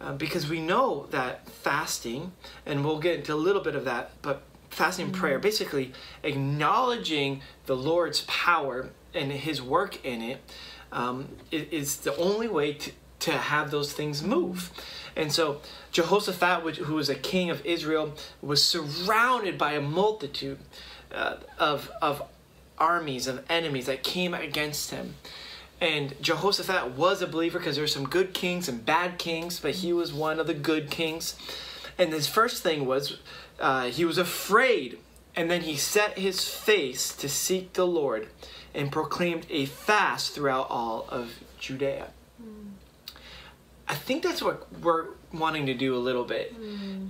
uh, 0.00 0.12
because 0.12 0.48
we 0.48 0.60
know 0.60 1.06
that 1.10 1.48
fasting, 1.48 2.32
and 2.66 2.84
we'll 2.84 3.00
get 3.00 3.16
into 3.16 3.34
a 3.34 3.36
little 3.36 3.62
bit 3.62 3.74
of 3.74 3.84
that, 3.84 4.12
but 4.22 4.42
fasting 4.70 5.06
and 5.06 5.14
prayer, 5.14 5.38
basically 5.38 5.92
acknowledging 6.22 7.40
the 7.66 7.74
Lord's 7.74 8.20
power 8.26 8.90
and 9.14 9.32
His 9.32 9.62
work 9.62 10.04
in 10.04 10.22
it, 10.22 10.40
um, 10.92 11.28
is 11.50 11.96
the 11.98 12.16
only 12.16 12.48
way 12.48 12.74
to, 12.74 12.92
to 13.20 13.32
have 13.32 13.70
those 13.70 13.92
things 13.92 14.22
move. 14.22 14.70
And 15.16 15.32
so 15.32 15.60
Jehoshaphat, 15.90 16.64
which, 16.64 16.76
who 16.76 16.94
was 16.94 17.08
a 17.08 17.14
king 17.14 17.50
of 17.50 17.64
Israel, 17.66 18.14
was 18.40 18.62
surrounded 18.62 19.58
by 19.58 19.72
a 19.72 19.80
multitude 19.80 20.58
uh, 21.12 21.36
of, 21.58 21.90
of 22.00 22.22
armies, 22.78 23.26
of 23.26 23.44
enemies 23.50 23.86
that 23.86 24.02
came 24.02 24.32
against 24.34 24.90
him. 24.92 25.16
And 25.80 26.20
Jehoshaphat 26.20 26.92
was 26.96 27.22
a 27.22 27.26
believer 27.26 27.58
because 27.58 27.76
there's 27.76 27.94
some 27.94 28.08
good 28.08 28.34
kings 28.34 28.68
and 28.68 28.84
bad 28.84 29.18
kings, 29.18 29.60
but 29.60 29.76
he 29.76 29.92
was 29.92 30.12
one 30.12 30.40
of 30.40 30.46
the 30.46 30.54
good 30.54 30.90
kings. 30.90 31.36
And 31.96 32.12
his 32.12 32.26
first 32.26 32.62
thing 32.62 32.86
was 32.86 33.18
uh, 33.60 33.86
he 33.86 34.04
was 34.04 34.18
afraid. 34.18 34.98
And 35.36 35.48
then 35.50 35.60
he 35.60 35.76
set 35.76 36.18
his 36.18 36.48
face 36.48 37.14
to 37.16 37.28
seek 37.28 37.74
the 37.74 37.86
Lord 37.86 38.28
and 38.74 38.90
proclaimed 38.90 39.46
a 39.50 39.66
fast 39.66 40.34
throughout 40.34 40.66
all 40.68 41.06
of 41.10 41.38
Judea. 41.60 42.08
I 43.88 43.94
think 43.94 44.22
that's 44.22 44.42
what 44.42 44.66
we're 44.82 45.06
wanting 45.32 45.66
to 45.66 45.74
do 45.74 45.94
a 45.96 45.98
little 45.98 46.24
bit 46.24 46.54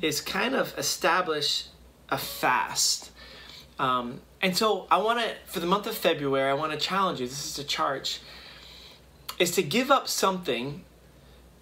is 0.03 0.21
kind 0.21 0.55
of 0.55 0.77
establish 0.79 1.65
a 2.09 2.19
fast. 2.19 3.11
Um, 3.79 4.21
and 4.41 4.57
so 4.57 4.87
I 4.91 4.99
want 4.99 5.21
to, 5.21 5.35
for 5.47 5.61
the 5.61 5.67
month 5.67 5.87
of 5.87 5.97
February, 5.97 6.49
I 6.51 6.55
want 6.55 6.73
to 6.73 6.79
challenge 6.79 7.21
you. 7.21 7.27
This 7.27 7.47
is 7.47 7.59
a 7.59 7.65
charge, 7.65 8.21
is 9.39 9.53
to 9.53 9.63
give 9.63 9.91
up 9.91 10.09
something 10.09 10.85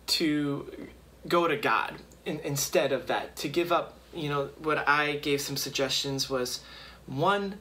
to 0.06 0.88
go 1.28 1.46
to 1.46 1.56
God 1.56 1.96
in, 2.24 2.40
instead 2.40 2.92
of 2.92 3.06
that. 3.06 3.36
To 3.36 3.48
give 3.48 3.72
up, 3.72 3.96
you 4.14 4.28
know, 4.28 4.50
what 4.58 4.86
I 4.88 5.16
gave 5.16 5.40
some 5.40 5.56
suggestions 5.56 6.30
was 6.30 6.60
one 7.06 7.58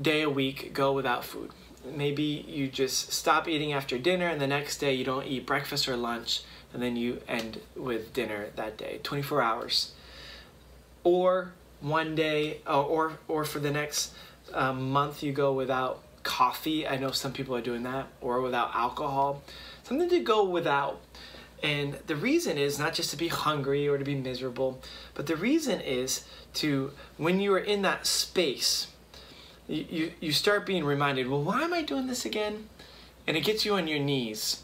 day 0.00 0.22
a 0.22 0.30
week 0.30 0.72
go 0.72 0.92
without 0.92 1.24
food. 1.24 1.50
Maybe 1.84 2.44
you 2.48 2.68
just 2.68 3.12
stop 3.12 3.48
eating 3.48 3.72
after 3.72 3.98
dinner, 3.98 4.26
and 4.26 4.40
the 4.40 4.46
next 4.46 4.78
day 4.78 4.94
you 4.94 5.04
don't 5.04 5.26
eat 5.26 5.46
breakfast 5.46 5.88
or 5.88 5.96
lunch, 5.96 6.42
and 6.72 6.82
then 6.82 6.96
you 6.96 7.20
end 7.28 7.60
with 7.76 8.12
dinner 8.12 8.48
that 8.56 8.76
day. 8.76 9.00
24 9.02 9.42
hours 9.42 9.92
or 11.04 11.52
one 11.80 12.14
day 12.14 12.60
uh, 12.66 12.82
or 12.82 13.18
or 13.28 13.44
for 13.44 13.60
the 13.60 13.70
next 13.70 14.12
um, 14.52 14.90
month 14.90 15.22
you 15.22 15.32
go 15.32 15.52
without 15.52 16.02
coffee 16.28 16.86
i 16.86 16.96
know 16.96 17.10
some 17.10 17.32
people 17.32 17.56
are 17.56 17.62
doing 17.62 17.82
that 17.82 18.06
or 18.20 18.40
without 18.42 18.70
alcohol 18.74 19.42
something 19.88 20.08
to 20.10 20.20
go 20.20 20.44
without. 20.44 21.00
And 21.62 21.94
the 22.06 22.14
reason 22.14 22.56
is 22.56 22.78
not 22.78 22.94
just 22.94 23.10
to 23.10 23.16
be 23.16 23.28
hungry 23.28 23.88
or 23.88 23.98
to 23.98 24.04
be 24.04 24.14
miserable 24.14 24.80
but 25.14 25.26
the 25.26 25.34
reason 25.34 25.80
is 25.80 26.24
to 26.54 26.92
when 27.16 27.40
you 27.40 27.52
are 27.54 27.58
in 27.58 27.82
that 27.82 28.06
space 28.06 28.86
you, 29.66 30.12
you, 30.20 30.32
start 30.32 30.64
being 30.64 30.84
reminded 30.84 31.28
well 31.28 31.42
why 31.42 31.62
am 31.62 31.74
i 31.74 31.82
doing 31.82 32.06
this 32.06 32.24
again? 32.24 32.68
And 33.26 33.36
it 33.36 33.40
gets 33.40 33.64
you 33.64 33.74
on 33.74 33.88
your 33.88 33.98
knees. 33.98 34.62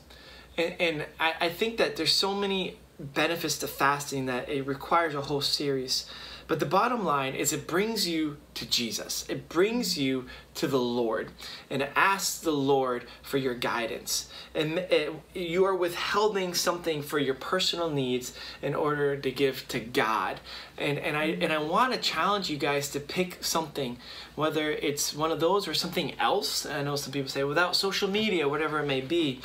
And, 0.56 0.74
and 0.78 1.06
I, 1.18 1.34
I 1.40 1.48
think 1.48 1.78
that 1.78 1.96
there's 1.96 2.14
so 2.14 2.32
many 2.32 2.78
benefits 2.98 3.58
to 3.58 3.66
fasting 3.66 4.26
that 4.26 4.48
it 4.48 4.62
requires 4.62 5.14
a 5.16 5.22
whole 5.22 5.40
series 5.40 6.06
But 6.46 6.60
the 6.60 6.66
bottom 6.66 7.04
line 7.04 7.34
is 7.34 7.52
it 7.52 7.66
brings 7.66 8.06
you 8.06 8.36
to 8.54 8.66
Jesus. 8.66 9.24
It 9.28 9.48
brings 9.48 9.98
you 9.98 10.26
to 10.54 10.66
the 10.66 10.78
Lord 10.78 11.32
and 11.68 11.82
asks 11.96 12.38
the 12.38 12.52
Lord 12.52 13.06
for 13.22 13.38
your 13.38 13.54
guidance. 13.54 14.30
And 14.54 14.78
it, 14.78 15.12
you 15.34 15.64
are 15.64 15.74
withholding 15.74 16.54
something 16.54 17.02
for 17.02 17.18
your 17.18 17.34
personal 17.34 17.90
needs 17.90 18.34
in 18.62 18.74
order 18.74 19.16
to 19.16 19.30
give 19.30 19.66
to 19.68 19.80
God. 19.80 20.40
And, 20.78 20.98
and 20.98 21.16
I 21.16 21.24
and 21.24 21.52
I 21.52 21.58
want 21.58 21.92
to 21.92 21.98
challenge 21.98 22.50
you 22.50 22.56
guys 22.56 22.88
to 22.90 23.00
pick 23.00 23.42
something, 23.42 23.98
whether 24.36 24.70
it's 24.70 25.14
one 25.14 25.32
of 25.32 25.40
those 25.40 25.66
or 25.66 25.74
something 25.74 26.18
else. 26.20 26.66
I 26.66 26.82
know 26.82 26.96
some 26.96 27.12
people 27.12 27.30
say 27.30 27.44
without 27.44 27.74
social 27.74 28.08
media, 28.08 28.48
whatever 28.48 28.80
it 28.80 28.86
may 28.86 29.00
be, 29.00 29.40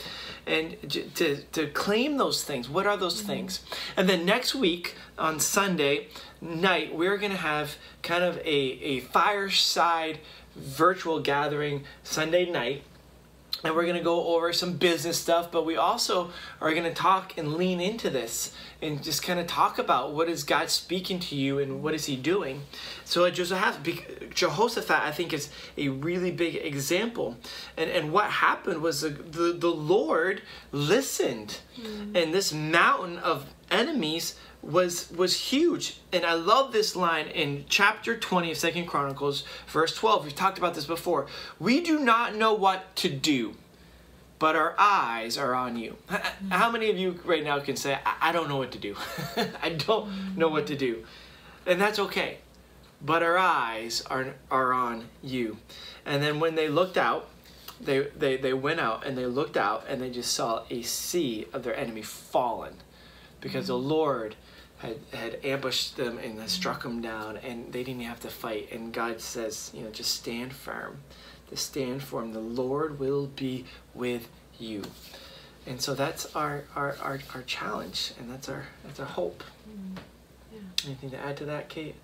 and 0.46 0.76
to, 1.16 1.38
to 1.38 1.68
claim 1.68 2.18
those 2.18 2.44
things. 2.44 2.70
What 2.70 2.86
are 2.86 2.98
those 2.98 3.20
mm-hmm. 3.20 3.28
things? 3.28 3.62
And 3.98 4.08
then 4.08 4.26
next 4.26 4.54
week 4.54 4.96
on 5.18 5.40
Sunday, 5.40 6.08
night, 6.41 6.95
we're 6.95 7.17
going 7.17 7.32
to 7.32 7.38
have 7.38 7.75
kind 8.02 8.23
of 8.23 8.38
a, 8.38 8.47
a 8.47 8.99
fireside 9.02 10.19
virtual 10.56 11.19
gathering 11.19 11.84
Sunday 12.04 12.49
night. 12.49 12.84
And 13.62 13.75
we're 13.75 13.84
going 13.84 13.97
to 13.97 14.04
go 14.04 14.36
over 14.36 14.54
some 14.54 14.78
business 14.78 15.19
stuff, 15.19 15.52
but 15.52 15.65
we 15.65 15.75
also 15.75 16.32
are 16.62 16.71
going 16.71 16.86
to 16.86 16.93
talk 16.93 17.38
and 17.38 17.56
lean 17.56 17.82
into 17.82 18.10
this 18.10 18.54
and 18.82 19.04
just 19.04 19.21
kind 19.21 19.38
of 19.38 19.47
talk 19.47 19.78
about 19.78 20.13
what 20.13 20.30
is 20.30 20.45
God 20.45 20.69
speaking 20.69 21.19
to 21.19 21.36
you 21.36 21.60
and 21.60 21.84
what 21.84 21.93
is 21.93 22.06
He 22.06 22.15
doing. 22.15 22.62
So 23.04 23.30
Jehoshaphat, 23.30 24.34
Jehoshaphat 24.34 25.02
I 25.02 25.12
think, 25.12 25.34
is 25.34 25.49
a 25.78 25.89
really 25.89 26.32
big 26.32 26.56
example. 26.56 27.36
And, 27.75 27.89
and 27.89 28.13
what 28.13 28.30
happened 28.30 28.82
was 28.82 29.02
the, 29.02 29.10
the, 29.10 29.52
the 29.52 29.67
Lord 29.67 30.41
listened, 30.71 31.60
mm. 31.78 32.15
and 32.15 32.34
this 32.34 32.54
mountain 32.54 33.17
of 33.17 33.45
enemies 33.72 34.36
was 34.62 35.12
was 35.12 35.36
huge. 35.40 35.98
And 36.12 36.26
i 36.26 36.34
love 36.34 36.72
this 36.72 36.96
line 36.96 37.28
in 37.28 37.66
chapter 37.70 38.18
20 38.18 38.52
of 38.52 38.58
second 38.58 38.86
chronicles 38.88 39.44
verse 39.68 39.96
12 39.96 40.26
we've 40.26 40.36
talked 40.36 40.58
about 40.58 40.74
this 40.74 40.86
before. 40.86 41.28
We 41.60 41.82
do 41.82 42.00
not 42.00 42.36
know 42.36 42.54
what 42.54 42.96
to 42.98 43.10
do 43.10 43.56
but 44.38 44.56
our 44.56 44.74
eyes 44.78 45.38
are 45.38 45.54
on 45.54 45.76
you. 45.76 45.98
How 46.50 46.72
many 46.72 46.90
of 46.90 46.98
you 46.98 47.20
right 47.26 47.44
now 47.44 47.60
can 47.60 47.76
say 47.76 48.00
i, 48.22 48.32
don't 48.32 48.48
know 48.48 48.58
what 48.58 48.72
to 48.72 48.80
do. 48.80 48.96
I 49.62 49.70
don't 49.70 50.38
know 50.38 50.48
what 50.48 50.68
to 50.68 50.76
do. 50.76 51.06
And 51.66 51.80
that's 51.80 52.00
okay. 52.00 52.38
But 53.02 53.24
our 53.24 53.38
eyes 53.38 54.02
are 54.10 54.34
are 54.50 54.74
on 54.74 55.08
you. 55.22 55.58
And 56.06 56.24
then 56.24 56.40
when 56.40 56.56
they 56.56 56.68
looked 56.68 56.98
out 56.98 57.30
they, 57.82 58.00
they, 58.18 58.36
they 58.36 58.54
went 58.54 58.82
out 58.82 59.06
and 59.06 59.18
they 59.18 59.26
looked 59.26 59.56
out 59.56 59.86
and 59.88 60.02
they 60.02 60.10
just 60.10 60.34
saw 60.34 60.64
a 60.70 60.82
sea 60.82 61.48
of 61.54 61.64
their 61.64 61.76
enemy 61.78 62.02
fallen 62.02 62.74
because 63.41 63.67
the 63.67 63.78
Lord 63.78 64.36
had, 64.80 64.97
had 65.13 65.39
ambushed 65.43 65.97
them 65.97 66.17
and 66.17 66.39
had 66.39 66.49
struck 66.49 66.84
them 66.84 67.02
down, 67.02 67.38
and 67.38 67.71
they 67.71 67.84
didn't 67.84 68.02
have 68.04 68.19
to 68.21 68.30
fight. 68.30 68.71
And 68.71 68.93
God 68.93 69.21
says, 69.21 69.71
you 69.73 69.84
know, 69.84 69.91
just 69.91 70.15
stand 70.15 70.54
firm. 70.54 70.99
To 71.49 71.58
stand 71.58 72.04
firm. 72.04 72.34
The 72.34 72.39
Lord 72.39 72.99
will 72.99 73.28
be 73.28 73.65
with 73.93 74.30
you. 74.60 74.84
And 75.65 75.82
so 75.82 75.93
that's 75.93 76.36
our, 76.36 76.63
our, 76.75 76.95
our, 77.02 77.19
our 77.34 77.41
challenge, 77.43 78.13
and 78.19 78.30
that's 78.30 78.49
our 78.49 78.65
that's 78.86 78.99
our 78.99 79.06
hope. 79.06 79.43
Mm, 79.69 79.97
yeah. 80.54 80.60
Anything 80.86 81.12
to 81.12 81.17
add 81.17 81.38
to 81.38 81.45
that, 81.45 81.69
Kate? 81.69 81.95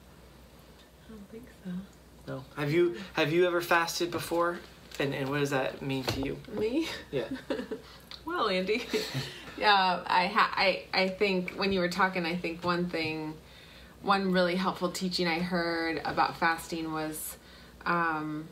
I 1.08 1.12
don't 1.12 1.32
think 1.32 1.46
so. 1.64 1.72
No. 2.28 2.44
Have 2.58 2.72
you 2.72 2.96
have 3.14 3.32
you 3.32 3.48
ever 3.48 3.62
fasted 3.62 4.12
before? 4.12 4.60
And 5.00 5.14
and 5.14 5.30
what 5.30 5.40
does 5.40 5.50
that 5.50 5.82
mean 5.82 6.04
to 6.04 6.22
you? 6.22 6.40
Me? 6.54 6.88
Yeah. 7.12 7.26
well, 8.26 8.48
Andy. 8.50 8.86
yeah, 9.58 10.02
I, 10.06 10.28
ha- 10.28 10.54
I 10.56 10.84
I 10.94 11.08
think 11.10 11.54
when 11.56 11.72
you 11.74 11.80
were 11.80 11.90
talking, 11.90 12.26
I 12.26 12.36
think 12.36 12.64
one 12.64 12.90
thing, 12.90 13.34
one 14.02 14.32
really 14.32 14.56
helpful 14.56 14.92
teaching 14.92 15.28
I 15.28 15.40
heard 15.40 16.02
about 16.06 16.38
fasting 16.38 16.94
was 16.94 17.38
um, 17.86 18.48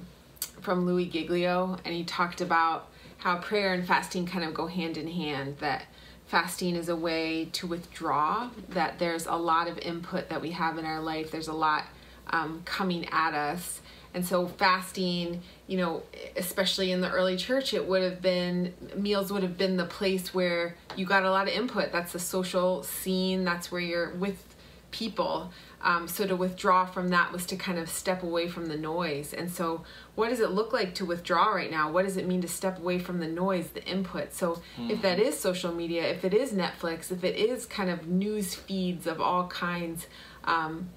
from 0.62 0.86
Louis 0.86 1.06
Giglio, 1.06 1.78
and 1.86 1.94
he 1.94 2.04
talked 2.04 2.42
about 2.42 2.90
how 3.18 3.38
prayer 3.38 3.74
and 3.74 3.88
fasting 3.88 4.26
kind 4.26 4.44
of 4.44 4.54
go 4.54 4.68
hand 4.68 4.98
in 4.98 5.08
hand. 5.08 5.58
That 5.60 5.86
fasting 6.28 6.76
is 6.76 6.90
a 6.90 6.96
way 6.96 7.46
to 7.54 7.68
withdraw. 7.68 8.50
That 8.70 9.00
there's 9.00 9.28
a 9.28 9.36
lot 9.36 9.68
of 9.68 9.78
input 9.78 10.30
that 10.30 10.42
we 10.42 10.52
have 10.52 10.78
in 10.78 10.86
our 10.86 11.00
life. 11.00 11.32
There's 11.32 11.48
a 11.48 11.54
lot 11.54 11.86
um, 12.28 12.62
coming 12.66 13.08
at 13.12 13.34
us 13.34 13.82
and 14.14 14.26
so 14.26 14.48
fasting, 14.48 15.42
you 15.68 15.78
know, 15.78 16.04
especially 16.36 16.92
in 16.92 17.02
the 17.02 17.10
early 17.10 17.36
church, 17.36 17.74
it 17.74 17.88
would 17.88 18.04
have 18.04 18.22
been 18.22 18.74
meals 18.96 19.32
would 19.32 19.44
have 19.44 19.58
been 19.58 19.78
the 19.78 19.86
place 19.86 20.34
where 20.34 20.76
you 20.96 21.06
got 21.06 21.24
a 21.24 21.32
lot 21.32 21.48
of 21.48 21.54
input. 21.54 21.92
That's 21.92 22.14
the 22.14 22.20
social 22.20 22.84
scene. 22.84 23.44
That's 23.44 23.72
where 23.72 23.82
you're 23.82 24.14
with 24.14 24.54
people. 24.92 25.52
Um, 25.82 26.08
so 26.08 26.26
to 26.26 26.36
withdraw 26.36 26.86
from 26.86 27.10
that 27.10 27.34
was 27.34 27.46
to 27.48 27.58
kind 27.58 27.78
of 27.78 27.90
step 27.90 28.24
away 28.24 28.48
from 28.48 28.68
the 28.68 28.78
noise. 28.78 29.34
And 29.34 29.52
so, 29.52 29.84
what 30.16 30.30
does 30.30 30.40
it 30.40 30.52
look 30.52 30.72
like 30.72 30.96
to 30.96 31.06
withdraw 31.06 31.50
right 31.50 31.70
now? 31.70 31.92
What 31.92 32.06
does 32.06 32.16
it 32.16 32.26
mean 32.26 32.42
to 32.42 32.48
step 32.48 32.80
away 32.80 33.00
from 33.00 33.20
the 33.20 33.28
noise, 33.28 33.72
the 33.72 33.84
input? 33.84 34.34
So, 34.34 34.62
mm-hmm. 34.78 34.92
if 34.92 35.02
that 35.02 35.20
is 35.20 35.38
social 35.38 35.74
media, 35.74 36.04
if 36.04 36.24
it 36.24 36.34
is 36.34 36.54
Netflix, 36.54 37.12
if 37.12 37.26
it 37.26 37.36
is 37.36 37.66
kind 37.66 37.90
of 37.90 38.08
news 38.08 38.56
feeds 38.56 39.08
of 39.08 39.20
all 39.20 39.48
kinds, 39.48 40.08
um, 40.46 40.90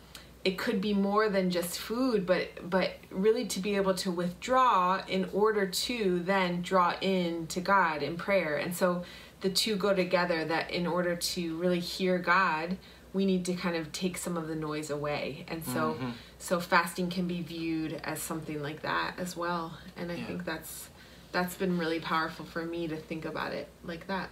it 0.47 0.57
could 0.57 0.81
be 0.81 0.95
more 0.95 1.29
than 1.29 1.51
just 1.51 1.77
food 1.77 2.25
but 2.25 2.49
but 2.71 2.93
really 3.11 3.45
to 3.45 3.59
be 3.59 3.75
able 3.75 3.95
to 3.95 4.13
withdraw 4.13 5.03
in 5.09 5.29
order 5.33 5.67
to 5.67 6.21
then 6.21 6.63
draw 6.63 6.95
in 7.01 7.49
to 7.49 7.61
God 7.61 8.01
in 8.01 8.17
prayer. 8.17 8.55
And 8.57 8.73
so 8.73 9.03
the 9.41 9.51
two 9.51 9.75
go 9.75 9.93
together 9.93 10.45
that 10.45 10.71
in 10.71 10.87
order 10.87 11.17
to 11.17 11.57
really 11.57 11.81
hear 11.81 12.19
God 12.19 12.79
we 13.13 13.27
need 13.27 13.45
to 13.47 13.55
kind 13.55 13.75
of 13.75 13.91
take 13.91 14.17
some 14.17 14.37
of 14.37 14.47
the 14.47 14.55
noise 14.55 14.89
away. 14.89 15.47
And 15.49 15.65
so 15.65 15.95
mm-hmm. 15.95 16.11
so 16.39 16.61
fasting 16.61 17.11
can 17.11 17.27
be 17.27 17.43
viewed 17.43 18.01
as 18.05 18.23
something 18.23 18.63
like 18.63 18.83
that 18.83 19.15
as 19.19 19.37
well. 19.37 19.77
And 19.97 20.13
I 20.13 20.15
yeah. 20.15 20.27
think 20.27 20.45
that's 20.45 20.91
that's 21.33 21.57
been 21.57 21.77
really 21.77 21.99
powerful 21.99 22.47
for 22.47 22.65
me 22.65 22.87
to 22.87 22.97
think 22.97 23.25
about 23.25 23.53
it 23.53 23.67
like 23.83 24.07
that. 24.07 24.31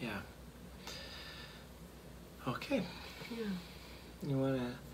Yeah. 0.00 0.18
Okay. 2.48 2.82
Yeah. 3.30 3.46
You 4.26 4.36
want 4.36 4.56
to 4.56 4.87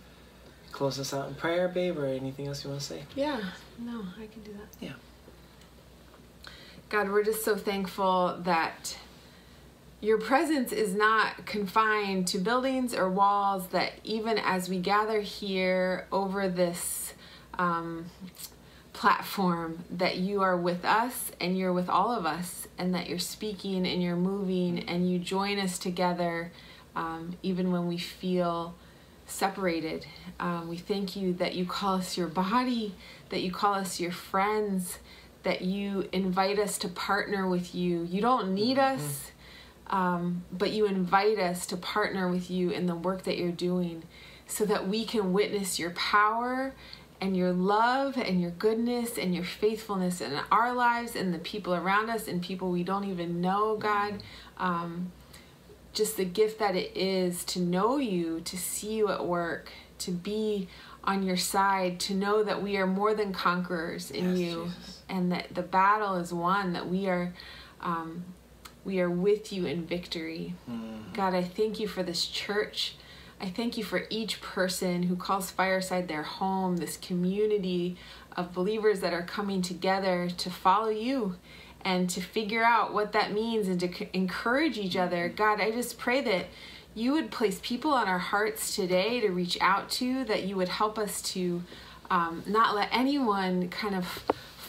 close 0.74 0.98
us 0.98 1.14
out 1.14 1.28
in 1.28 1.34
prayer, 1.36 1.68
babe, 1.68 1.96
or 1.96 2.06
anything 2.06 2.48
else 2.48 2.64
you 2.64 2.70
want 2.70 2.80
to 2.80 2.86
say? 2.86 3.04
Yeah, 3.14 3.40
no, 3.78 4.02
I 4.20 4.26
can 4.26 4.42
do 4.42 4.52
that. 4.52 4.84
Yeah. 4.84 4.92
God, 6.90 7.10
we're 7.10 7.22
just 7.22 7.44
so 7.44 7.56
thankful 7.56 8.36
that 8.42 8.98
your 10.00 10.18
presence 10.18 10.72
is 10.72 10.92
not 10.94 11.46
confined 11.46 12.26
to 12.28 12.38
buildings 12.38 12.92
or 12.92 13.08
walls, 13.08 13.68
that 13.68 13.92
even 14.02 14.36
as 14.36 14.68
we 14.68 14.80
gather 14.80 15.20
here 15.20 16.06
over 16.10 16.48
this 16.48 17.14
um, 17.56 18.06
platform, 18.92 19.84
that 19.90 20.16
you 20.16 20.42
are 20.42 20.56
with 20.56 20.84
us 20.84 21.30
and 21.40 21.56
you're 21.56 21.72
with 21.72 21.88
all 21.88 22.10
of 22.10 22.26
us, 22.26 22.66
and 22.76 22.92
that 22.94 23.08
you're 23.08 23.18
speaking 23.20 23.86
and 23.86 24.02
you're 24.02 24.16
moving 24.16 24.80
and 24.88 25.08
you 25.08 25.20
join 25.20 25.60
us 25.60 25.78
together 25.78 26.50
um, 26.96 27.36
even 27.42 27.70
when 27.70 27.86
we 27.86 27.96
feel 27.96 28.74
separated. 29.26 30.06
Um, 30.38 30.68
we 30.68 30.76
thank 30.76 31.16
you 31.16 31.32
that 31.34 31.54
you 31.54 31.64
call 31.64 31.94
us 31.94 32.16
your 32.16 32.28
body, 32.28 32.94
that 33.30 33.40
you 33.40 33.50
call 33.50 33.74
us 33.74 34.00
your 34.00 34.12
friends, 34.12 34.98
that 35.42 35.62
you 35.62 36.08
invite 36.12 36.58
us 36.58 36.78
to 36.78 36.88
partner 36.88 37.48
with 37.48 37.74
you. 37.74 38.04
You 38.04 38.20
don't 38.20 38.54
need 38.54 38.76
mm-hmm. 38.76 38.96
us, 38.96 39.30
um, 39.88 40.44
but 40.52 40.72
you 40.72 40.86
invite 40.86 41.38
us 41.38 41.66
to 41.66 41.76
partner 41.76 42.28
with 42.28 42.50
you 42.50 42.70
in 42.70 42.86
the 42.86 42.94
work 42.94 43.24
that 43.24 43.38
you're 43.38 43.52
doing 43.52 44.02
so 44.46 44.64
that 44.64 44.88
we 44.88 45.04
can 45.04 45.32
witness 45.32 45.78
your 45.78 45.90
power 45.90 46.72
and 47.20 47.36
your 47.36 47.52
love 47.52 48.16
and 48.16 48.40
your 48.40 48.50
goodness 48.50 49.16
and 49.16 49.34
your 49.34 49.44
faithfulness 49.44 50.20
in 50.20 50.38
our 50.50 50.74
lives 50.74 51.16
and 51.16 51.32
the 51.32 51.38
people 51.38 51.74
around 51.74 52.10
us 52.10 52.28
and 52.28 52.42
people 52.42 52.70
we 52.70 52.82
don't 52.82 53.04
even 53.04 53.40
know, 53.40 53.76
God. 53.76 54.22
Um, 54.58 55.12
just 55.94 56.16
the 56.16 56.24
gift 56.24 56.58
that 56.58 56.76
it 56.76 56.96
is 56.96 57.44
to 57.44 57.60
know 57.60 57.96
you, 57.96 58.40
to 58.40 58.58
see 58.58 58.94
you 58.94 59.08
at 59.10 59.24
work, 59.24 59.70
to 59.98 60.10
be 60.10 60.68
on 61.04 61.22
your 61.22 61.36
side, 61.36 62.00
to 62.00 62.14
know 62.14 62.42
that 62.42 62.62
we 62.62 62.76
are 62.76 62.86
more 62.86 63.14
than 63.14 63.32
conquerors 63.32 64.10
in 64.10 64.30
yes, 64.30 64.38
you, 64.38 64.64
Jesus. 64.64 65.02
and 65.08 65.32
that 65.32 65.54
the 65.54 65.62
battle 65.62 66.16
is 66.16 66.32
won. 66.32 66.72
That 66.72 66.88
we 66.88 67.06
are, 67.06 67.32
um, 67.80 68.24
we 68.84 69.00
are 69.00 69.10
with 69.10 69.52
you 69.52 69.66
in 69.66 69.86
victory. 69.86 70.54
Mm. 70.68 71.14
God, 71.14 71.34
I 71.34 71.42
thank 71.42 71.78
you 71.78 71.86
for 71.86 72.02
this 72.02 72.26
church. 72.26 72.96
I 73.40 73.48
thank 73.50 73.76
you 73.76 73.84
for 73.84 74.06
each 74.10 74.40
person 74.40 75.04
who 75.04 75.16
calls 75.16 75.50
Fireside 75.50 76.08
their 76.08 76.22
home. 76.22 76.78
This 76.78 76.96
community 76.96 77.96
of 78.36 78.52
believers 78.52 79.00
that 79.00 79.12
are 79.12 79.22
coming 79.22 79.62
together 79.62 80.28
to 80.38 80.50
follow 80.50 80.88
you 80.88 81.36
and 81.84 82.08
to 82.10 82.20
figure 82.20 82.64
out 82.64 82.94
what 82.94 83.12
that 83.12 83.32
means 83.32 83.68
and 83.68 83.78
to 83.80 84.16
encourage 84.16 84.78
each 84.78 84.96
other. 84.96 85.28
God, 85.28 85.60
I 85.60 85.70
just 85.70 85.98
pray 85.98 86.20
that 86.22 86.46
you 86.94 87.12
would 87.12 87.30
place 87.30 87.60
people 87.62 87.92
on 87.92 88.08
our 88.08 88.18
hearts 88.18 88.74
today 88.74 89.20
to 89.20 89.28
reach 89.30 89.58
out 89.60 89.90
to, 89.90 90.24
that 90.24 90.44
you 90.44 90.56
would 90.56 90.68
help 90.68 90.98
us 90.98 91.20
to 91.22 91.62
um, 92.10 92.42
not 92.46 92.74
let 92.74 92.88
anyone 92.92 93.68
kind 93.68 93.94
of 93.94 94.24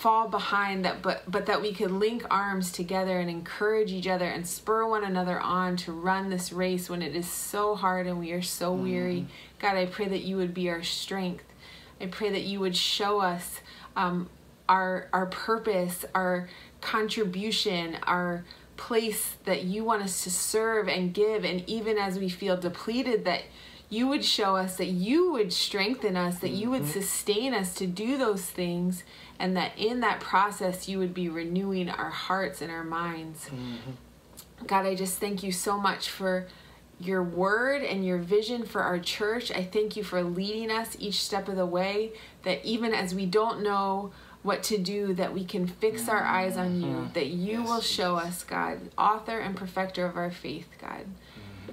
fall 0.06 0.28
behind 0.28 0.86
that 0.86 1.02
but 1.02 1.24
but 1.28 1.48
that 1.48 1.60
we 1.60 1.74
could 1.74 1.90
link 1.90 2.24
arms 2.30 2.72
together 2.72 3.20
and 3.20 3.28
encourage 3.28 3.92
each 3.92 4.08
other 4.08 4.26
and 4.26 4.46
spur 4.46 4.88
one 4.88 5.04
another 5.04 5.40
on 5.40 5.76
to 5.76 5.92
run 5.92 6.30
this 6.30 6.54
race 6.54 6.92
when 6.92 7.02
it 7.02 7.16
is 7.16 7.28
so 7.28 7.74
hard 7.74 8.06
and 8.06 8.20
we 8.20 8.32
are 8.32 8.42
so 8.42 8.72
mm-hmm. 8.72 8.84
weary 8.84 9.28
god 9.58 9.76
i 9.76 9.84
pray 9.84 10.08
that 10.08 10.22
you 10.22 10.38
would 10.38 10.54
be 10.54 10.70
our 10.70 10.84
strength 10.84 11.46
i 12.00 12.06
pray 12.06 12.30
that 12.30 12.44
you 12.44 12.60
would 12.60 12.76
show 12.76 13.20
us 13.20 13.62
um, 13.96 14.30
our 14.70 15.10
our 15.12 15.26
purpose 15.26 16.06
our 16.14 16.48
contribution 16.86 17.98
our 18.04 18.46
place 18.78 19.38
that 19.46 19.64
you 19.64 19.84
want 19.84 20.04
us 20.04 20.24
to 20.24 20.30
serve 20.30 20.88
and 20.88 21.16
give 21.16 21.44
and 21.44 21.68
even 21.68 21.98
as 21.98 22.20
we 22.20 22.30
feel 22.30 22.56
depleted 22.56 23.26
that 23.26 23.42
you 23.90 24.08
would 24.08 24.24
show 24.24 24.56
us 24.56 24.78
that 24.78 24.88
you 24.88 25.32
would 25.32 25.52
strengthen 25.52 26.16
us 26.16 26.38
that 26.40 26.52
you 26.52 26.70
would 26.70 26.84
mm-hmm. 26.84 27.02
sustain 27.02 27.56
us 27.56 27.74
to 27.74 27.88
do 27.88 28.18
those 28.18 28.44
things 28.44 29.04
and 29.40 29.58
that 29.58 29.72
in 29.78 30.00
that 30.02 30.20
process 30.20 30.88
you 30.88 31.00
would 31.00 31.14
be 31.14 31.28
renewing 31.28 31.90
our 31.90 32.12
hearts 32.12 32.62
and 32.62 32.70
our 32.72 32.84
minds 32.84 33.46
mm-hmm. 33.46 34.66
god 34.68 34.86
i 34.86 34.94
just 34.94 35.18
thank 35.18 35.42
you 35.42 35.52
so 35.52 35.80
much 35.80 36.08
for 36.08 36.46
your 37.00 37.24
word 37.24 37.82
and 37.82 38.06
your 38.06 38.20
vision 38.20 38.64
for 38.64 38.84
our 38.84 39.00
church 39.00 39.52
i 39.52 39.64
thank 39.64 39.96
you 39.96 40.04
for 40.04 40.22
leading 40.22 40.70
us 40.70 40.96
each 41.00 41.24
step 41.24 41.48
of 41.48 41.56
the 41.56 41.66
way 41.66 42.12
that 42.44 42.64
even 42.64 42.94
as 42.94 43.16
we 43.16 43.26
don't 43.26 43.64
know 43.64 44.12
what 44.46 44.62
to 44.62 44.78
do, 44.78 45.14
that 45.16 45.34
we 45.34 45.44
can 45.44 45.66
fix 45.66 46.08
our 46.08 46.24
eyes 46.24 46.56
on 46.56 46.80
you, 46.80 46.88
mm-hmm. 46.88 47.14
that 47.14 47.28
you 47.28 47.60
yes, 47.60 47.68
will 47.68 47.82
show 47.82 48.16
us, 48.16 48.44
God, 48.44 48.80
author 48.96 49.40
and 49.40 49.56
perfecter 49.56 50.06
of 50.06 50.16
our 50.16 50.30
faith, 50.30 50.68
God. 50.80 51.02
Mm-hmm. 51.02 51.72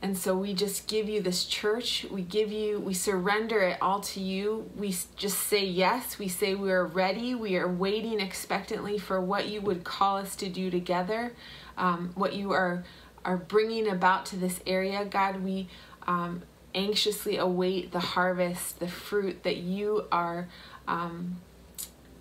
And 0.00 0.16
so 0.16 0.34
we 0.34 0.54
just 0.54 0.88
give 0.88 1.06
you 1.06 1.20
this 1.20 1.44
church. 1.44 2.06
We 2.10 2.22
give 2.22 2.50
you, 2.50 2.80
we 2.80 2.94
surrender 2.94 3.60
it 3.60 3.76
all 3.82 4.00
to 4.00 4.20
you. 4.20 4.70
We 4.74 4.96
just 5.16 5.38
say 5.38 5.64
yes. 5.66 6.18
We 6.18 6.28
say 6.28 6.54
we 6.54 6.72
are 6.72 6.86
ready. 6.86 7.34
We 7.34 7.56
are 7.56 7.68
waiting 7.68 8.20
expectantly 8.20 8.98
for 8.98 9.20
what 9.20 9.48
you 9.48 9.60
would 9.60 9.84
call 9.84 10.16
us 10.16 10.34
to 10.36 10.48
do 10.48 10.70
together, 10.70 11.32
um, 11.76 12.12
what 12.14 12.34
you 12.34 12.52
are 12.52 12.84
are 13.24 13.38
bringing 13.38 13.88
about 13.88 14.26
to 14.26 14.36
this 14.36 14.60
area, 14.66 15.04
God. 15.04 15.42
We 15.42 15.68
um, 16.06 16.42
anxiously 16.74 17.36
await 17.36 17.92
the 17.92 18.00
harvest, 18.00 18.80
the 18.80 18.88
fruit 18.88 19.42
that 19.42 19.56
you 19.56 20.04
are. 20.12 20.48
Um, 20.86 21.36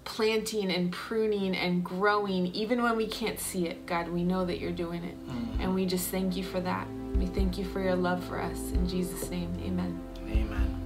planting 0.05 0.71
and 0.71 0.91
pruning 0.91 1.55
and 1.55 1.83
growing, 1.83 2.47
even 2.47 2.81
when 2.81 2.97
we 2.97 3.07
can't 3.07 3.39
see 3.39 3.67
it. 3.67 3.85
God, 3.85 4.09
we 4.09 4.23
know 4.23 4.45
that 4.45 4.59
you're 4.59 4.71
doing 4.71 5.03
it. 5.03 5.27
Mm-hmm. 5.27 5.61
And 5.61 5.75
we 5.75 5.85
just 5.85 6.09
thank 6.09 6.35
you 6.35 6.43
for 6.43 6.59
that. 6.61 6.87
We 7.15 7.25
thank 7.27 7.57
you 7.57 7.65
for 7.65 7.81
your 7.81 7.95
love 7.95 8.23
for 8.25 8.41
us. 8.41 8.71
In 8.71 8.87
Jesus' 8.87 9.29
name, 9.29 9.53
amen. 9.65 10.01
Amen. 10.27 10.82